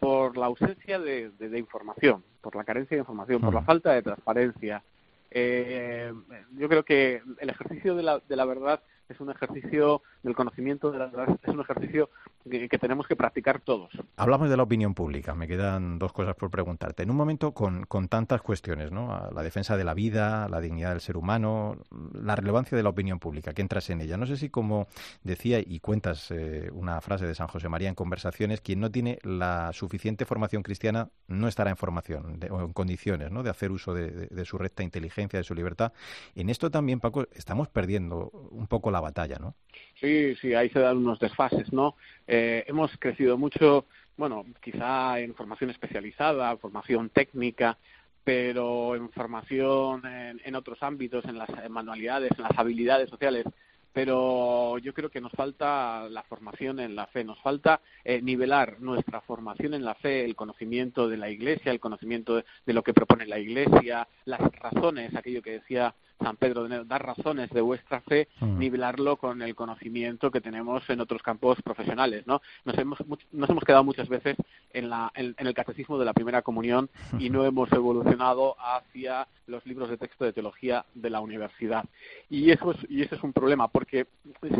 [0.00, 3.66] por la ausencia de, información, por la carencia de información, por la mm.
[3.66, 4.82] falta de transparencia.
[5.30, 6.12] Eh,
[6.56, 10.90] yo creo que el ejercicio de la, de la verdad es un ejercicio del conocimiento
[10.90, 11.06] de
[11.42, 12.10] es un ejercicio
[12.50, 13.90] que, tenemos que practicar todos.
[14.16, 17.02] Hablamos de la opinión pública, me quedan dos cosas por preguntarte.
[17.02, 19.30] En un momento con, con tantas cuestiones, ¿no?
[19.32, 21.76] La defensa de la vida, la dignidad del ser humano,
[22.12, 24.16] la relevancia de la opinión pública, que entras en ella.
[24.16, 24.86] No sé si, como
[25.22, 29.18] decía y cuentas eh, una frase de San José María en conversaciones, quien no tiene
[29.22, 33.42] la suficiente formación cristiana no estará en formación o en condiciones ¿no?
[33.42, 35.92] de hacer uso de, de, su recta inteligencia, de su libertad.
[36.34, 39.54] En esto también, Paco, estamos perdiendo un poco la batalla, ¿no?
[40.00, 41.96] Sí, sí, ahí se dan unos desfases, ¿no?
[42.26, 47.78] Eh, hemos crecido mucho, bueno, quizá en formación especializada, formación técnica,
[48.24, 53.46] pero en formación en, otros ámbitos, en las manualidades, en las habilidades sociales,
[53.92, 58.78] pero yo creo que nos falta la formación en la fe, nos falta eh, nivelar
[58.80, 62.92] nuestra formación en la fe, el conocimiento de la Iglesia, el conocimiento de, lo que
[62.92, 68.28] propone la Iglesia, las razones, aquello que decía San Pedro, dar razones de vuestra fe,
[68.40, 68.58] mm.
[68.58, 72.40] nivelarlo con el conocimiento que tenemos en otros campos profesionales, ¿no?
[72.64, 72.98] Nos hemos,
[73.32, 74.36] nos hemos quedado muchas veces
[74.72, 79.64] en, la, en, el catecismo de la primera comunión y no hemos evolucionado hacia los
[79.66, 81.84] libros de texto de teología de la universidad.
[82.30, 84.06] Y eso es, y ese es un problema, porque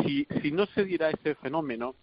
[0.03, 1.95] si, si no se diera ese fenómeno,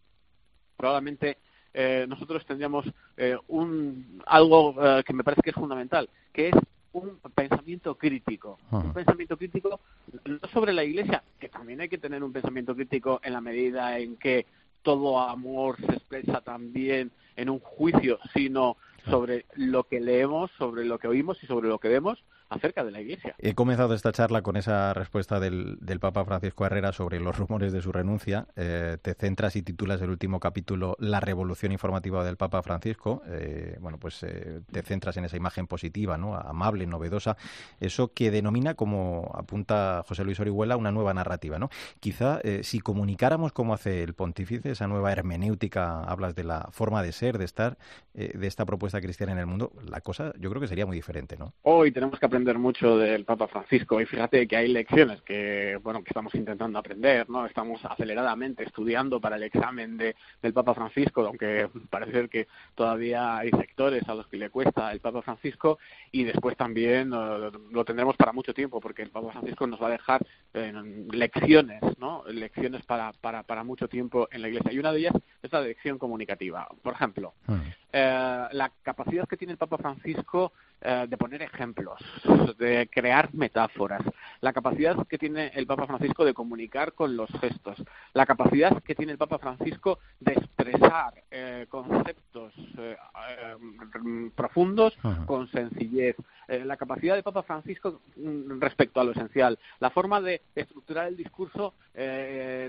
[0.77, 1.38] probablemente
[1.73, 2.87] eh, nosotros tendríamos
[3.17, 6.55] eh, un, algo eh, que me parece que es fundamental, que es
[6.94, 8.59] un pensamiento crítico.
[8.70, 9.80] Un pensamiento crítico
[10.24, 13.98] no sobre la Iglesia, que también hay que tener un pensamiento crítico en la medida
[13.98, 14.46] en que
[14.83, 18.76] todo amor se expresa también en un juicio, sino
[19.11, 22.22] sobre lo que leemos, sobre lo que oímos y sobre lo que vemos,
[22.55, 23.35] acerca de la Iglesia.
[23.38, 27.73] He comenzado esta charla con esa respuesta del, del Papa Francisco Herrera sobre los rumores
[27.73, 28.47] de su renuncia.
[28.57, 33.23] Eh, te centras y titulas el último capítulo La revolución informativa del Papa Francisco.
[33.27, 36.37] Eh, bueno, pues eh, te centras en esa imagen positiva, ¿no?
[36.37, 37.37] amable, novedosa,
[37.81, 41.59] eso que denomina, como apunta José Luis Orihuela, una nueva narrativa.
[41.59, 41.71] ¿no?
[42.01, 47.12] Quizá si comunicáramos como hace el pontífice, esa nueva hermenéutica, hablas de la forma de
[47.12, 47.79] ser, de estar,
[48.12, 51.37] de esta propuesta cristiana en el mundo, la cosa yo creo que sería muy diferente.
[51.37, 51.53] ¿no?
[51.62, 56.02] Hoy tenemos que aprender mucho del Papa Francisco y fíjate que hay lecciones que bueno
[56.02, 57.46] que estamos intentando aprender, ¿no?
[57.46, 63.50] Estamos aceleradamente estudiando para el examen de, del Papa Francisco, aunque parece que todavía hay
[63.50, 65.78] sectores a los que le cuesta el Papa Francisco
[66.12, 69.87] y después también eh, lo tendremos para mucho tiempo porque el Papa Francisco nos va
[69.87, 72.24] a dejar lecciones, ¿no?
[72.28, 75.62] Lecciones para, para, para mucho tiempo en la Iglesia y una de ellas es la
[75.62, 76.68] lección comunicativa.
[76.83, 77.35] Por ejemplo,
[77.92, 81.99] eh, la capacidad que tiene el Papa Francisco eh, de poner ejemplos,
[82.59, 84.03] de crear metáforas,
[84.42, 88.94] la capacidad que tiene el Papa Francisco de comunicar con los gestos, la capacidad que
[88.94, 92.97] tiene el Papa Francisco de expresar eh, conceptos eh,
[94.35, 94.94] profundos
[95.27, 96.16] con sencillez,
[96.49, 101.16] la capacidad del Papa Francisco mm, respecto a lo esencial, la forma de estructurar el
[101.16, 101.75] discurso,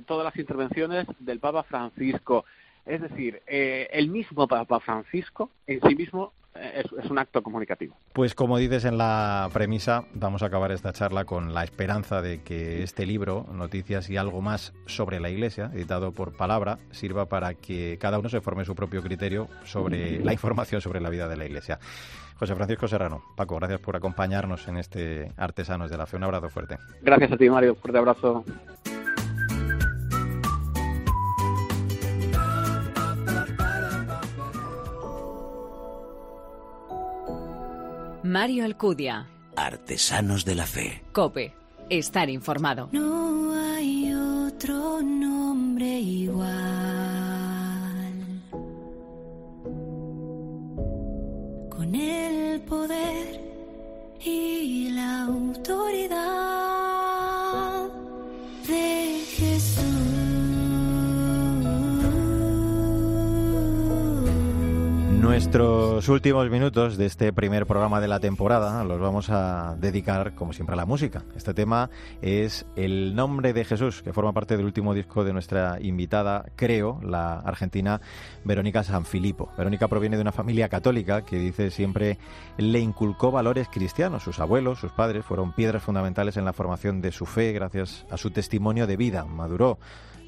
[0.05, 2.45] todas las intervenciones del Papa Francisco.
[2.85, 7.95] Es decir, el mismo Papa Francisco en sí mismo es, un acto comunicativo.
[8.13, 12.41] Pues como dices en la premisa, vamos a acabar esta charla con la esperanza de
[12.41, 17.53] que este libro, Noticias y algo más sobre la Iglesia, editado por Palabra, sirva para
[17.53, 21.37] que cada uno se forme su propio criterio sobre la información sobre la vida de
[21.37, 21.79] la Iglesia.
[22.37, 26.17] José Francisco Serrano, Paco, gracias por acompañarnos en este Artesanos de la Fe.
[26.17, 26.77] Un abrazo fuerte.
[27.01, 27.75] Gracias a ti, Mario.
[27.75, 28.43] Fuerte abrazo.
[38.35, 39.29] Mario Alcudia.
[39.55, 41.01] Artesanos de la Fe.
[41.13, 41.53] Cope.
[41.89, 42.89] Estar informado.
[42.91, 46.51] No hay otro nombre igual.
[51.69, 53.39] Con el poder
[54.19, 56.74] y la autoridad
[65.35, 70.53] Nuestros últimos minutos de este primer programa de la temporada los vamos a dedicar, como
[70.53, 71.25] siempre, a la música.
[71.35, 71.89] Este tema
[72.21, 77.01] es El nombre de Jesús, que forma parte del último disco de nuestra invitada, creo,
[77.03, 77.99] la argentina
[78.45, 79.51] Verónica Sanfilippo.
[79.57, 82.17] Verónica proviene de una familia católica que dice siempre
[82.57, 84.23] le inculcó valores cristianos.
[84.23, 88.15] Sus abuelos, sus padres fueron piedras fundamentales en la formación de su fe gracias a
[88.15, 89.25] su testimonio de vida.
[89.25, 89.79] Maduró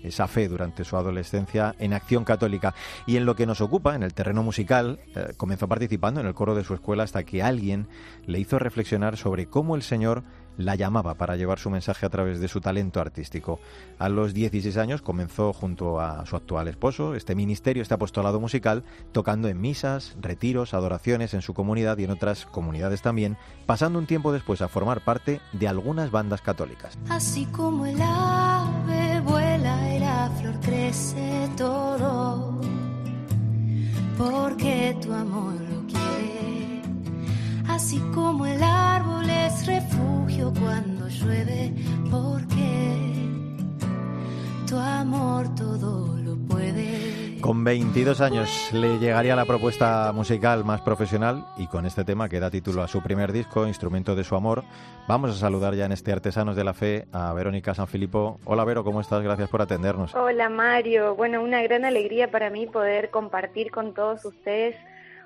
[0.03, 2.73] esa fe durante su adolescencia en acción católica.
[3.05, 6.33] Y en lo que nos ocupa, en el terreno musical, eh, comenzó participando en el
[6.33, 7.87] coro de su escuela hasta que alguien
[8.25, 10.23] le hizo reflexionar sobre cómo el Señor
[10.57, 13.59] la llamaba para llevar su mensaje a través de su talento artístico.
[13.99, 18.83] A los 16 años comenzó junto a su actual esposo este ministerio, este apostolado musical,
[19.11, 24.07] tocando en misas, retiros, adoraciones en su comunidad y en otras comunidades también, pasando un
[24.07, 26.97] tiempo después a formar parte de algunas bandas católicas.
[27.09, 29.06] Así como el ave
[30.27, 32.59] la flor crece todo,
[34.17, 36.81] porque tu amor lo quiere.
[37.67, 41.73] Así como el árbol es refugio cuando llueve,
[42.11, 43.29] porque
[44.67, 47.16] tu amor todo lo puede.
[47.41, 52.39] Con 22 años le llegaría la propuesta musical más profesional y con este tema que
[52.39, 54.63] da título a su primer disco, Instrumento de su amor,
[55.07, 58.39] vamos a saludar ya en este Artesanos de la Fe a Verónica Sanfilippo.
[58.43, 59.21] Hola Vero, ¿cómo estás?
[59.21, 60.15] Gracias por atendernos.
[60.15, 64.75] Hola Mario, bueno, una gran alegría para mí poder compartir con todos ustedes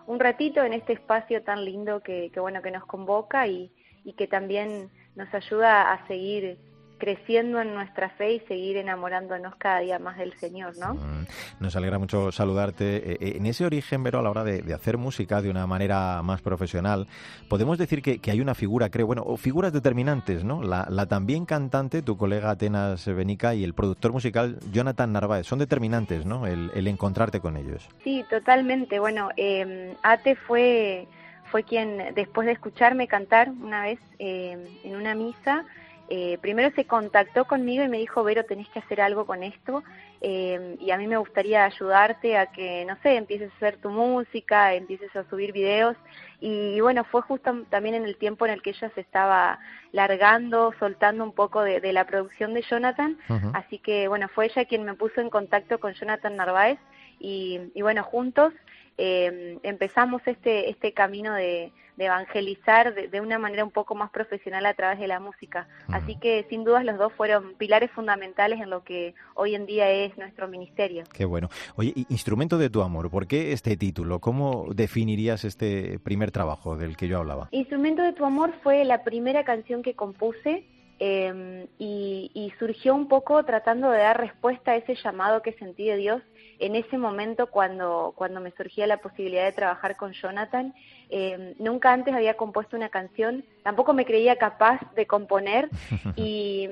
[0.06, 3.72] un ratito en este espacio tan lindo que, que bueno, que nos convoca y,
[4.04, 6.58] y que también nos ayuda a seguir
[7.02, 10.94] creciendo en nuestra fe y seguir enamorándonos cada día más del Señor, ¿no?
[10.94, 11.26] Mm,
[11.60, 12.98] nos alegra mucho saludarte.
[12.98, 16.22] Eh, eh, en ese origen, Vero, a la hora de, hacer música de una manera
[16.22, 17.08] más profesional,
[17.50, 20.62] podemos decir que, hay una figura, creo, bueno, o figuras determinantes, ¿no?
[20.62, 26.28] La, también cantante, tu colega Atenas Benica, y el productor musical Jonathan Narváez, son determinantes,
[26.28, 26.46] ¿no?
[26.46, 27.90] El, encontrarte con ellos.
[28.04, 29.00] Sí, totalmente.
[29.00, 31.08] Bueno, eh, Ate fue
[31.50, 35.66] fue quien, después de escucharme cantar una vez en una misa,
[36.14, 39.82] eh, primero se contactó conmigo y me dijo, Vero, tenés que hacer algo con esto
[40.20, 43.92] eh, y a mí me gustaría ayudarte a que, no sé, empieces a hacer tu
[43.92, 45.96] música, empieces a subir videos.
[46.42, 49.60] Y, bueno, fue justo también en el tiempo en el que ella se estaba
[49.94, 53.18] largando, soltando un poco de, la producción de Jonathan.
[53.54, 56.80] Así que bueno, fue ella quien me puso en contacto con Jonathan Narváez
[57.20, 58.52] y, y bueno, juntos
[58.98, 64.74] eh, empezamos este, este camino de, evangelizar de, una manera un poco más profesional a
[64.74, 65.68] través de la música.
[65.88, 69.90] Así que sin dudas los dos fueron pilares fundamentales en lo que hoy en día
[69.90, 71.04] es nuestro ministerio.
[71.14, 71.50] Qué bueno.
[71.76, 74.20] Oye, Instrumento de tu amor, ¿por qué este título?
[74.20, 77.50] ¿Cómo definirías este primer trabajo del que yo hablaba?
[77.52, 80.66] Instrumento de tu amor fue la primera canción que compuse.
[81.04, 85.86] Em, y, y surgió un poco tratando de dar respuesta a ese llamado que sentí
[85.86, 86.22] de Dios
[86.62, 90.74] en ese momento cuando, cuando me surgía la posibilidad de trabajar con Jonathan,
[91.10, 95.70] eh, nunca antes había compuesto una canción, tampoco me creía capaz de componer
[96.16, 96.70] y,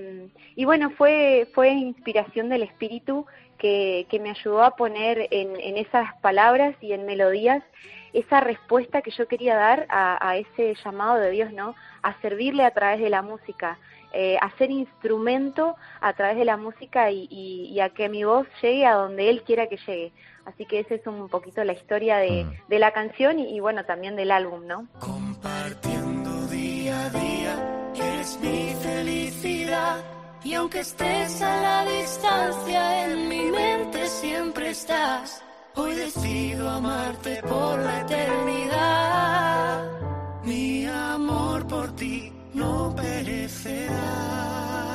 [0.56, 3.26] y bueno, fue, fue inspiración del espíritu
[3.58, 7.64] que, que me ayudó a poner en, en esas palabras y en melodías
[8.14, 11.76] esa respuesta que yo quería dar a, a, ese llamado de Dios, ¿no?
[12.02, 13.78] A servirle a través de la música,
[14.12, 18.96] eh, hacer instrumento a través de la música y, a que mi voz llegue a
[18.96, 20.12] donde él quiera que llegue.
[20.46, 22.68] Así que esa es un poquito la historia de, mm.
[22.68, 24.88] de la canción y, bueno, también del álbum, ¿no?
[25.00, 30.04] Compartiendo día a día, eres mi felicidad.
[30.44, 35.44] Y aunque estés a la distancia, en mi mente siempre estás.
[35.76, 39.86] Hoy decido amarte por la eternidad.
[40.44, 44.89] Mi amor por ti no perecerá.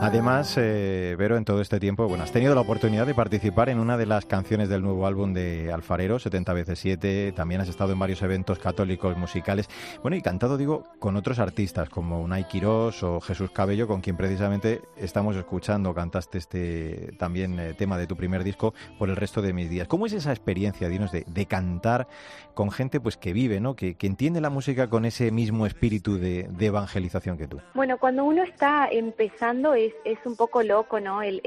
[0.00, 3.80] Además, eh, Vero, en todo este tiempo, bueno, has tenido la oportunidad de participar en
[3.80, 7.32] una de las canciones del nuevo álbum de Alfarero, 70 veces 7.
[7.32, 9.68] También has estado en varios eventos católicos musicales.
[10.00, 14.16] Bueno, y cantado, digo, con otros artistas como Unai Quirós o Jesús Cabello, con quien
[14.16, 15.92] precisamente estamos escuchando.
[15.92, 19.88] Cantaste este también eh, tema de tu primer disco por el resto de mis días.
[19.88, 22.06] ¿Cómo es esa experiencia, dinos, de, de cantar
[22.54, 23.74] con gente pues que vive, ¿no?
[23.74, 27.60] Que, que, entiende la música con ese mismo espíritu de, de evangelización que tú?
[27.74, 31.22] Bueno, cuando uno está empezando es es, un poco loco, ¿no?
[31.22, 31.40] El,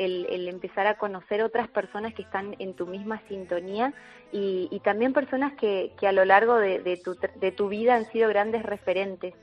[0.47, 3.93] empezar a conocer otras personas que están en tu misma sintonía
[4.32, 8.63] y, también personas que, a lo largo de, tu, de tu vida han sido grandes
[8.63, 9.34] referentes.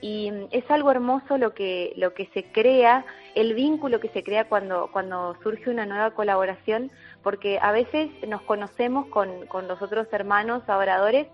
[0.00, 4.22] Y mm, es algo hermoso lo que, lo que se crea, el vínculo que se
[4.22, 6.90] crea cuando, cuando surge una nueva colaboración,
[7.22, 11.26] porque a veces nos conocemos con, los otros hermanos adoradores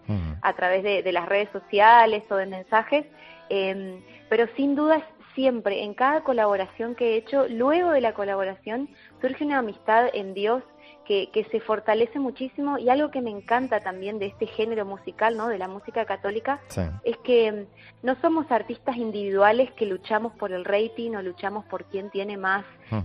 [0.43, 3.05] a través de, las redes sociales o de mensajes,
[3.49, 5.05] em, pero sin duda
[5.35, 8.89] siempre, en cada colaboración que he hecho, luego de la colaboración
[9.21, 10.63] surge una amistad en Dios
[11.07, 15.49] que, se fortalece muchísimo y algo que me encanta también de este género musical, ¿no?
[15.49, 16.61] De la música católica,
[17.03, 21.85] es que mm, no somos artistas individuales que luchamos por el rating o luchamos por
[21.87, 22.65] quién tiene más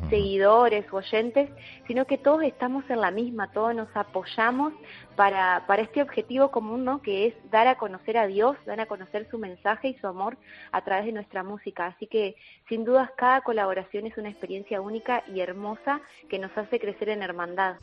[0.09, 1.49] seguidores o oyentes,
[1.87, 4.73] sino que todos estamos en la misma, todos nos apoyamos
[5.15, 7.01] para, para este objetivo común, ¿no?
[7.01, 10.37] Que es dar a conocer a Dios, dar a conocer su mensaje y su amor
[10.71, 11.87] a través de nuestra música.
[11.87, 12.35] Así que,
[12.67, 17.21] sin dudas, cada colaboración es una experiencia única y hermosa que nos hace crecer en
[17.21, 17.75] hermandad.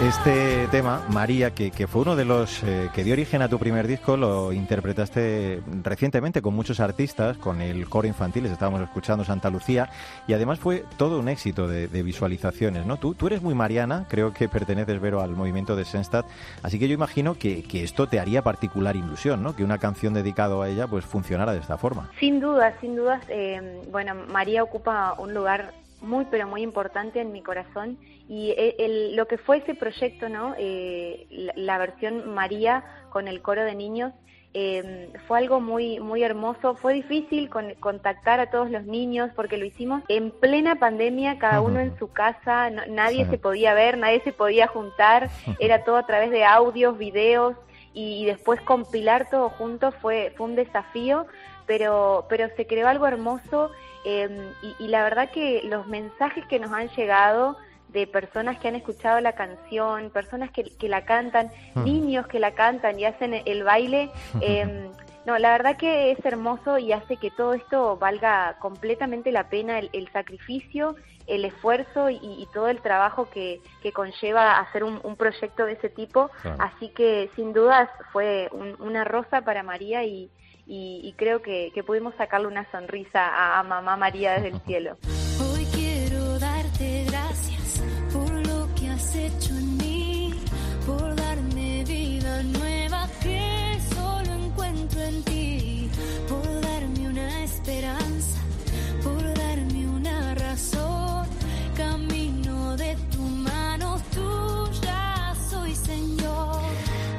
[0.00, 3.88] Este tema, María, que, fue uno de los eh, que dio origen a tu primer
[3.88, 9.90] disco, lo interpretaste recientemente con muchos artistas, con el coro infantil, estábamos escuchando Santa Lucía,
[10.28, 12.98] y además fue todo un éxito de, visualizaciones, ¿no?
[12.98, 16.24] Tú, tú eres muy mariana, creo que perteneces, Vero, al movimiento de Senstad,
[16.62, 19.56] así que yo imagino que, esto te haría particular ilusión, ¿no?
[19.56, 22.08] Que una canción dedicada a ella pues funcionara de esta forma.
[22.20, 27.32] Sin duda, sin dudas, eh, bueno, María ocupa un lugar muy pero muy importante en
[27.32, 27.98] mi corazón.
[28.28, 30.54] Y el, lo que fue ese proyecto, ¿no?
[30.58, 34.12] Eh, la, versión María con el coro de niños
[34.52, 36.74] eh, fue algo muy muy hermoso.
[36.74, 37.48] Fue difícil
[37.80, 42.12] contactar a todos los niños porque lo hicimos en plena pandemia, cada uno en su
[42.12, 46.98] casa, nadie se podía ver, nadie se podía juntar, era todo a través de audios,
[46.98, 47.56] videos.
[47.94, 51.26] Y, y después compilar todo junto fue fue un desafío,
[51.66, 53.70] pero pero se creó algo hermoso
[54.10, 58.74] Em, y, la verdad que los mensajes que nos han llegado de personas que han
[58.74, 61.84] escuchado la canción, personas que, la cantan, hmm.
[61.84, 64.90] niños que la cantan y hacen el baile, em,
[65.26, 69.78] no, la verdad que es hermoso y hace que todo esto valga completamente la pena,
[69.78, 73.60] el, sacrificio, el esfuerzo y, todo el trabajo que,
[73.92, 76.30] conlleva hacer un, proyecto de ese tipo.
[76.58, 80.30] Así que sin dudas fue una rosa para María y,
[80.68, 84.98] y, creo que, pudimos sacarle una sonrisa a, Mamá María desde el cielo.
[85.40, 87.57] Hoy quiero darte gracias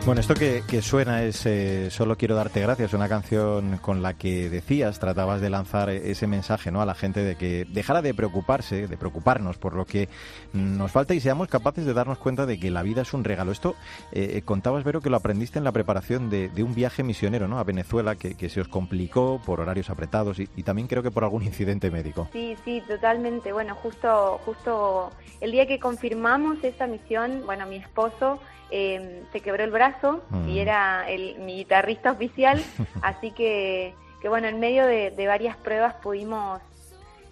[0.10, 4.50] Bueno, esto que, suena es eh, Solo quiero darte gracias, una canción con la que
[4.50, 6.82] decías, tratabas de lanzar ese mensaje ¿no?
[6.82, 10.10] a la gente de que dejara de preocuparse, de preocuparnos por lo que
[10.52, 13.52] nos falta y seamos capaces de darnos cuenta de que la vida es un regalo.
[13.52, 13.76] Esto
[14.12, 17.60] eh, eh, contabas, Vero, que lo aprendiste en la preparación de, un viaje misionero ¿no?
[17.60, 21.44] a Venezuela que, se os complicó por horarios apretados y, también creo que por algún
[21.52, 22.28] incidente médico.
[22.34, 23.54] Sí, sí, totalmente.
[23.54, 28.40] Bueno, justo, justo el día que confirmamos esa misión, bueno, mi esposo
[28.72, 30.58] eh, se quebró el brazo y mm.
[30.58, 32.62] era el, mi guitarrista oficial,
[33.02, 36.62] así que, que bueno, en medio de, varias pruebas pudimos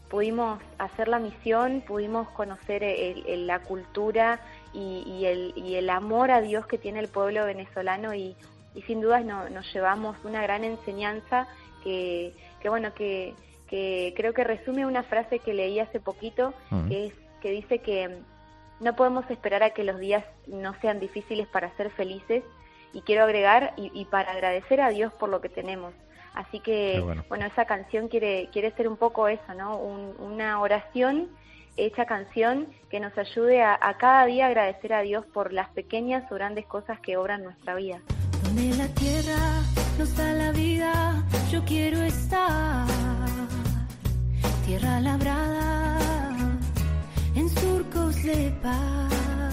[0.10, 2.82] pudimos hacer la misión, pudimos conocer
[3.28, 4.40] la cultura
[4.74, 8.36] y, el, y el amor a Dios que tiene el pueblo venezolano y,
[8.86, 11.48] sin dudas nos llevamos una gran enseñanza
[11.84, 13.34] que, que bueno, que,
[13.68, 16.88] que creo que resume una frase que leí hace poquito, mm.
[16.88, 18.20] que, es, que dice que
[18.80, 22.44] no podemos esperar a que los días no sean difíciles para ser felices
[22.94, 25.94] y quiero agregar y, para agradecer a Dios por lo que tenemos.
[26.34, 27.46] Así que, bueno.
[27.46, 29.78] esa canción quiere, quiere ser un poco eso, ¿no?
[29.78, 31.30] una oración
[31.78, 36.30] hecha canción que nos ayude a, a cada día agradecer a Dios por las pequeñas
[36.32, 38.00] o grandes cosas que obran nuestra vida.
[38.44, 39.62] Donde la tierra
[39.98, 42.88] nos da la vida, yo quiero estar.
[44.66, 45.98] Tierra labrada
[47.36, 49.47] en surcos de paz,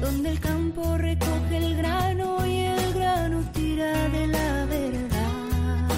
[0.00, 5.88] donde el campo recoge el grano y el grano tira de la verdad.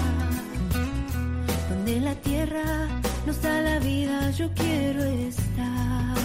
[1.69, 2.87] Donde la tierra
[3.25, 6.15] nos da la vida, yo quiero estar.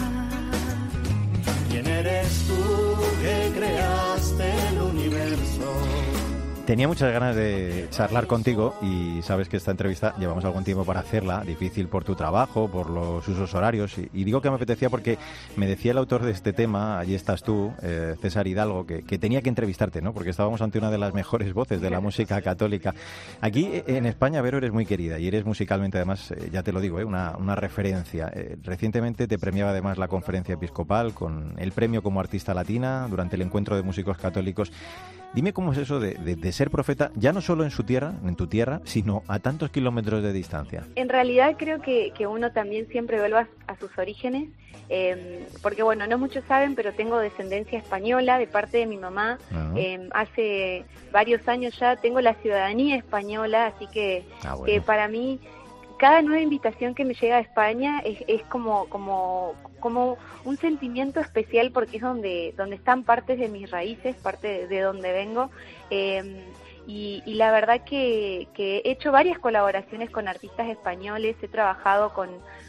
[1.71, 2.63] ¿Quién eres tú
[3.23, 6.34] que creaste el universo?
[6.67, 11.01] Tenía muchas ganas de charlar contigo y sabes que esta entrevista llevamos algún tiempo para
[11.01, 15.19] hacerla, difícil por tu trabajo, por los usos horarios y, digo que me apetecía porque
[15.57, 19.43] me decía el autor de este tema, allí estás tú, eh, César Hidalgo, que, tenía
[19.43, 20.15] que entrevistarte, ¿no?
[20.15, 22.95] Porque estábamos ante una de las mejores voces de la música católica.
[23.43, 26.73] Aquí eh, en España, Vero, eres muy querida y eres musicalmente además, eh, ya te
[26.73, 28.33] lo digo, una, una, referencia.
[28.63, 33.43] recientemente te premiaba además la conferencia episcopal con el premio como artista latina durante el
[33.43, 34.73] encuentro de músicos católicos.
[35.35, 38.47] Dime cómo es eso de, ser profeta, ya no solo en su tierra, en tu
[38.47, 40.85] tierra, sino a tantos kilómetros de distancia.
[40.95, 44.49] En realidad creo que, uno también siempre vuelve a, sus orígenes,
[44.89, 45.19] em,
[45.61, 49.39] porque bueno, no muchos saben, pero tengo descendencia española de parte de mi mamá.
[49.75, 55.41] Em, hace varios años ya tengo la ciudadanía española, así que, ah, que para mí
[56.05, 61.19] cada nueva invitación que me llega a España es, es como, como, como un sentimiento
[61.19, 65.49] especial porque es donde, donde están partes de mis raíces, parte de, donde vengo.
[65.89, 66.43] Em,
[66.87, 72.29] y, la verdad que, que, he hecho varias colaboraciones con artistas españoles, he trabajado con,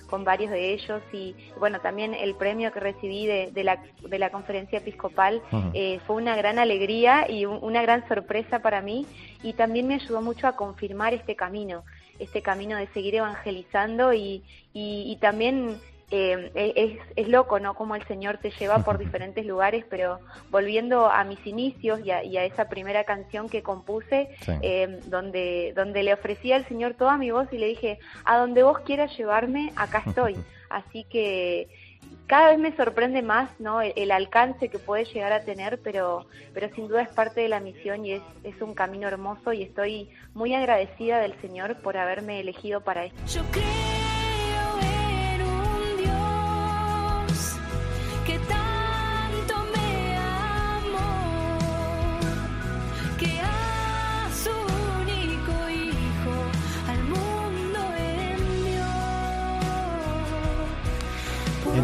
[0.09, 4.17] con varios de ellos y bueno, también el premio que recibí de, de, la, de
[4.17, 5.41] la conferencia episcopal
[5.73, 9.05] eh, fue una gran alegría y una gran sorpresa para mí
[9.43, 11.83] y también me ayudó mucho a confirmar este camino
[12.19, 14.43] este camino de seguir evangelizando y,
[14.73, 15.77] y, también
[16.11, 17.73] eh, es, es, loco, ¿no?
[17.73, 20.19] Como el Señor te lleva por diferentes lugares, pero
[20.51, 24.29] volviendo a mis inicios y a, esa primera canción que compuse,
[24.61, 28.63] eh, donde, donde le ofrecí al Señor toda mi voz y le dije, a donde
[28.63, 30.35] vos quieras llevarme, acá estoy.
[30.69, 31.69] Así que
[32.27, 33.81] cada vez me sorprende más ¿no?
[33.81, 37.59] el, alcance que puede llegar a tener, pero, pero sin duda es parte de la
[37.59, 42.39] misión y es, es un camino hermoso y estoy muy agradecida del Señor por haberme
[42.39, 43.21] elegido para esto.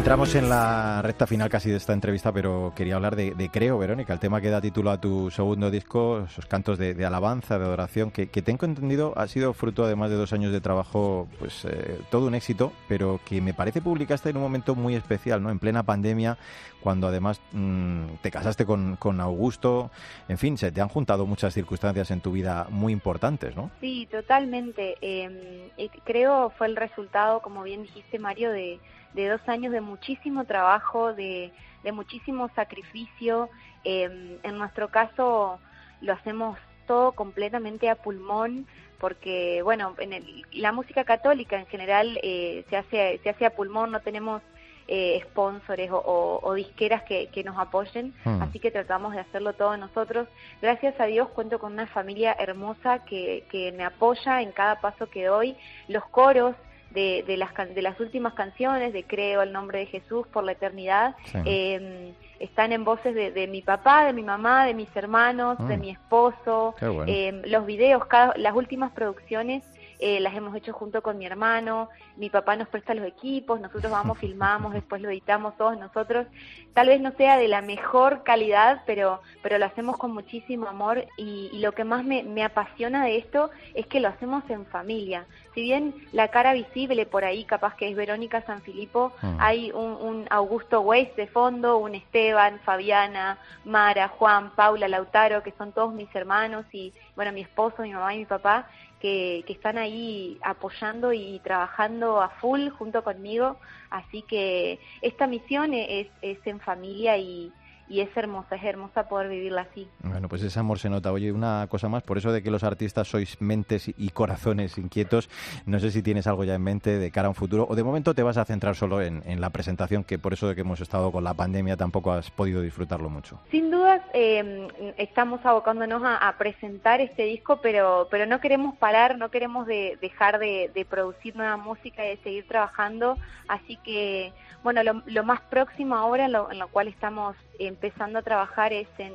[0.02, 4.12] Entramos en la recta final casi de esta entrevista, pero quería hablar de, Creo, Verónica,
[4.12, 8.10] el tema que da título a tu segundo disco, esos cantos de, alabanza, de adoración,
[8.10, 12.00] que, tengo entendido ha sido fruto de más de dos años de trabajo, pues eh,
[12.10, 15.50] todo un éxito, pero que me parece publicaste en un momento muy especial, ¿no?
[15.50, 16.36] En plena pandemia,
[16.80, 19.92] cuando además mm, te casaste con, Augusto,
[20.28, 23.70] en fin, se te han juntado muchas circunstancias en tu vida muy importantes, ¿no?
[23.80, 24.96] Sí, totalmente.
[25.00, 25.70] Em,
[26.02, 28.80] creo fue el resultado, como bien dijiste, Mario, de
[29.14, 31.52] de dos años de muchísimo trabajo, de,
[31.82, 33.48] de muchísimo sacrificio.
[33.84, 35.58] Em, en nuestro caso
[36.00, 38.66] lo hacemos todo completamente a pulmón
[38.98, 43.90] porque bueno en la música católica en general eh, se hace se hace a pulmón
[43.90, 44.42] no tenemos
[44.88, 48.42] eh, sponsores o, disqueras que, que, nos apoyen, hmm.
[48.42, 50.28] así que tratamos de hacerlo todo nosotros.
[50.60, 55.08] Gracias a Dios cuento con una familia hermosa que, que me apoya en cada paso
[55.08, 55.56] que doy.
[55.88, 56.56] Los coros
[56.92, 60.52] de, de, las, de las últimas canciones, de Creo el nombre de Jesús por la
[60.52, 61.14] eternidad,
[61.44, 65.80] em, están en voces de, mi papá, de mi mamá, de mis hermanos, de mm.
[65.80, 66.74] mi esposo,
[67.06, 69.64] em, los videos, cada, las últimas producciones
[70.02, 73.92] eh, las hemos hecho junto con mi hermano, mi papá nos presta los equipos, nosotros
[73.92, 76.26] vamos, filmamos, después lo editamos todos nosotros.
[76.74, 81.04] Tal vez no sea de la mejor calidad, pero, pero lo hacemos con muchísimo amor
[81.16, 85.26] y, lo que más me, me, apasiona de esto es que lo hacemos en familia.
[85.54, 89.36] Si bien la cara visible por ahí capaz que es Verónica Sanfilippo, mm.
[89.38, 95.52] hay un, un Augusto Weiss de fondo, un Esteban, Fabiana, Mara, Juan, Paula, Lautaro, que
[95.52, 98.66] son todos mis hermanos y bueno, mi esposo, mi mamá y mi papá,
[99.02, 103.58] que, están ahí apoyando y trabajando a full junto conmigo.
[103.90, 107.52] Así que esta misión es, es en familia y,
[107.92, 109.86] y es hermosa, es hermosa poder vivirla así.
[110.00, 111.12] Bueno, pues ese amor se nota.
[111.12, 115.28] Oye, una cosa más, por eso de que los artistas sois mentes y corazones inquietos,
[115.66, 117.84] no sé si tienes algo ya en mente de cara a un futuro o de
[117.84, 120.80] momento te vas a centrar solo en, la presentación, que por eso de que hemos
[120.80, 123.38] estado con la pandemia tampoco has podido disfrutarlo mucho.
[123.50, 129.18] Sin duda dudas eh, estamos abocándonos a, presentar este disco, pero, pero no queremos parar,
[129.18, 133.18] no queremos dejar de, producir nueva música y de seguir trabajando.
[133.48, 134.32] Así que,
[134.62, 137.36] bueno, lo, más próximo ahora, en lo, en lo cual estamos
[137.66, 139.12] empezando a trabajar es en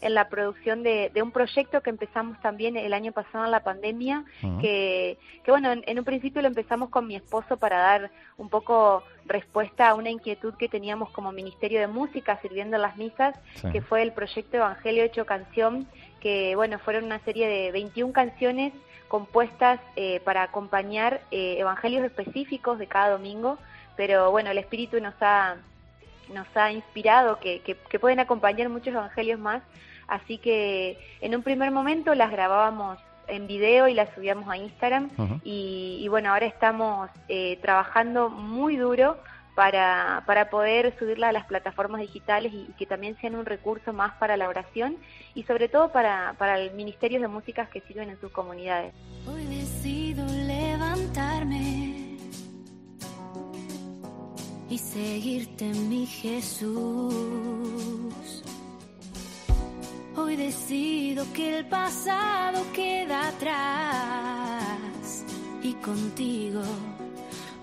[0.00, 4.24] en la producción de, un proyecto que empezamos también el año pasado en la pandemia,
[4.60, 9.02] que, que, bueno, en, un principio lo empezamos con mi esposo para dar un poco
[9.24, 13.36] respuesta a una inquietud que teníamos como Ministerio de Música sirviendo las misas,
[13.72, 15.86] que fue el proyecto Evangelio Hecho Canción,
[16.20, 18.72] que bueno, fueron una serie de 21 canciones
[19.08, 23.58] compuestas eh, para acompañar eh, evangelios específicos de cada domingo,
[23.96, 25.56] pero bueno, el Espíritu nos ha
[26.32, 29.62] nos ha inspirado, que, que, pueden acompañar muchos evangelios más.
[30.06, 32.98] Así que en un primer momento las grabábamos
[33.28, 35.10] en video y las subíamos a Instagram
[35.42, 39.16] y, bueno, ahora estamos eh, trabajando muy duro
[39.56, 44.12] para, para poder subirla a las plataformas digitales y, que también sean un recurso más
[44.14, 44.96] para la oración
[45.34, 48.92] y sobre todo para, para el Ministerio de Músicas que sirven en sus comunidades.
[49.26, 51.85] Hoy decido levantarme
[54.68, 57.14] y seguirte, mi Jesús.
[60.16, 65.24] Hoy decido que el pasado queda atrás
[65.62, 66.62] y contigo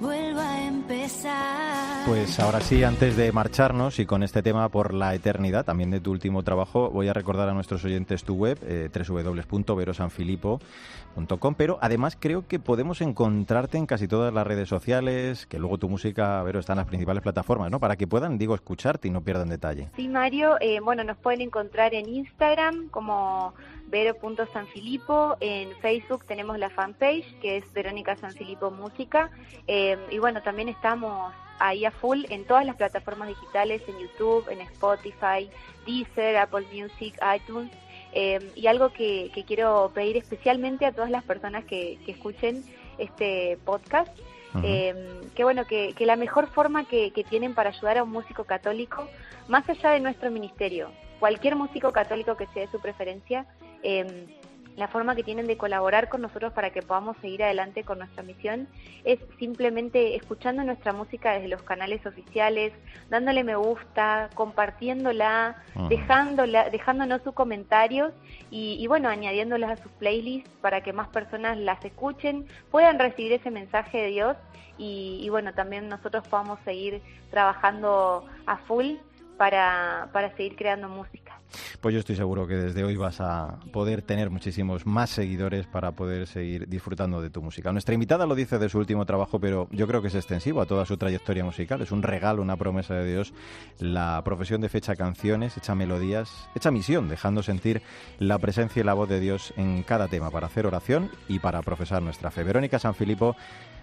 [0.04, 2.06] vuelva a empezar.
[2.06, 6.02] Pues ahora sí, antes de marcharnos y con este tema por la eternidad, también de
[6.02, 12.18] tu último trabajo, voy a recordar a nuestros oyentes tu web, eh, www.verosanfilipo.com, pero además
[12.20, 16.60] creo que podemos encontrarte en casi todas las redes sociales, que luego tu música, Vero,
[16.60, 17.80] está en las principales plataformas, ¿no?
[17.80, 19.88] Para que puedan, digo, escucharte y no pierdan detalle.
[19.96, 23.54] Sí, Mario, eh, bueno, nos pueden encontrar en Instagram como
[23.88, 29.30] vero.sanfilipo, en Facebook tenemos la fanpage que es Verónica Sanfilipo Música,
[29.68, 34.48] eh, y bueno, también estamos ahí a full en todas las plataformas digitales, en YouTube,
[34.50, 35.50] en Spotify,
[35.86, 37.72] Deezer, Apple Music, iTunes.
[38.16, 42.64] Eh, y algo que, quiero pedir especialmente a todas las personas que, escuchen
[42.98, 44.16] este podcast,
[44.62, 49.08] eh, que bueno, que, la mejor forma que, tienen para ayudar a un músico católico,
[49.48, 53.46] más allá de nuestro ministerio, cualquier músico católico que sea de su preferencia,
[53.82, 54.28] eh,
[54.76, 58.24] la forma que tienen de colaborar con nosotros para que podamos seguir adelante con nuestra
[58.24, 58.68] misión
[59.04, 62.74] es simplemente escuchando nuestra música desde los canales oficiales,
[63.10, 68.14] dándole me gusta, compartiéndola, dejándola, dejándonos sus comentarios
[68.50, 73.52] y, bueno, añadiéndolas a sus playlists para que más personas las escuchen, puedan recibir ese
[73.52, 74.38] mensaje de Dios
[74.78, 78.96] y, y bueno, también nosotros podamos seguir trabajando a full
[79.38, 81.23] para, para seguir creando música.
[81.82, 85.92] Pues yo estoy seguro que desde hoy vas a poder tener muchísimos más seguidores para
[85.92, 87.72] poder seguir disfrutando de tu música.
[87.72, 90.66] Nuestra invitada lo dice de su último trabajo, pero yo creo que es extensivo a
[90.66, 91.82] toda su trayectoria musical.
[91.82, 93.34] Es un regalo, una promesa de Dios.
[93.80, 97.82] La profesión de fecha canciones, hecha melodías, hecha misión, dejando sentir
[98.20, 101.62] la presencia y la voz de Dios en cada tema para hacer oración y para
[101.62, 102.44] profesar nuestra fe.
[102.44, 103.36] Verónica Sanfilippo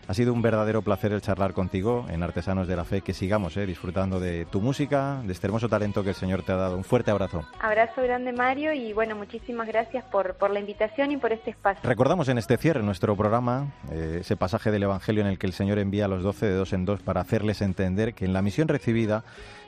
[0.08, 3.00] ha sido un verdadero placer el charlar contigo en Artesanos de la Fe.
[3.00, 6.52] Que sigamos eh, disfrutando de tu música, de este hermoso talento que el Señor te
[6.52, 6.76] ha dado.
[6.76, 7.44] Un fuerte abrazo.
[7.60, 11.88] Abrazo grande, Mario, y bueno, muchísimas gracias por, por la invitación y por este espacio.
[11.88, 15.52] Recordamos en este cierre nuestro programa eh, ese pasaje del Evangelio en el que el
[15.52, 18.42] Señor envía a los doce de dos en dos para hacerles entender que en la
[18.42, 19.24] misión recibida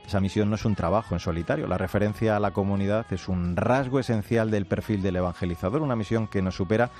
[0.06, 1.66] esa misión no es un trabajo en solitario.
[1.66, 6.26] La referencia a la comunidad es un rasgo esencial del perfil del evangelizador, una misión
[6.26, 6.90] que nos supera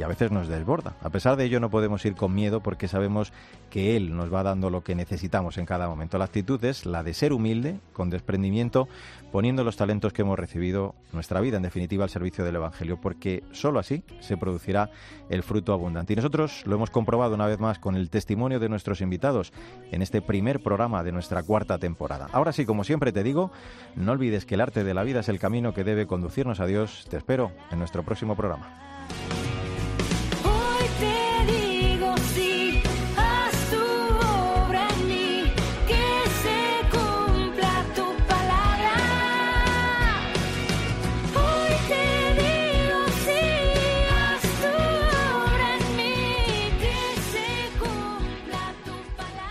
[0.00, 0.94] y a veces nos desborda.
[1.02, 3.34] A pesar de ello no podemos ir con miedo porque sabemos
[3.68, 6.16] que Él nos va dando lo que necesitamos en cada momento.
[6.16, 8.88] La actitud es la de ser humilde, con desprendimiento,
[9.30, 13.44] poniendo los talentos que hemos recibido, nuestra vida en definitiva, al servicio del Evangelio, porque
[13.52, 14.90] sólo así se producirá
[15.28, 16.14] el fruto abundante.
[16.14, 19.52] Y nosotros lo hemos comprobado una vez más con el testimonio de nuestros invitados
[19.92, 22.26] en este primer programa de nuestra cuarta temporada.
[22.32, 23.52] Ahora sí, como siempre te digo,
[23.96, 26.64] no olvides que el arte de la vida es el camino que debe conducirnos a
[26.64, 27.06] Dios.
[27.10, 29.69] Te espero en nuestro próximo programa.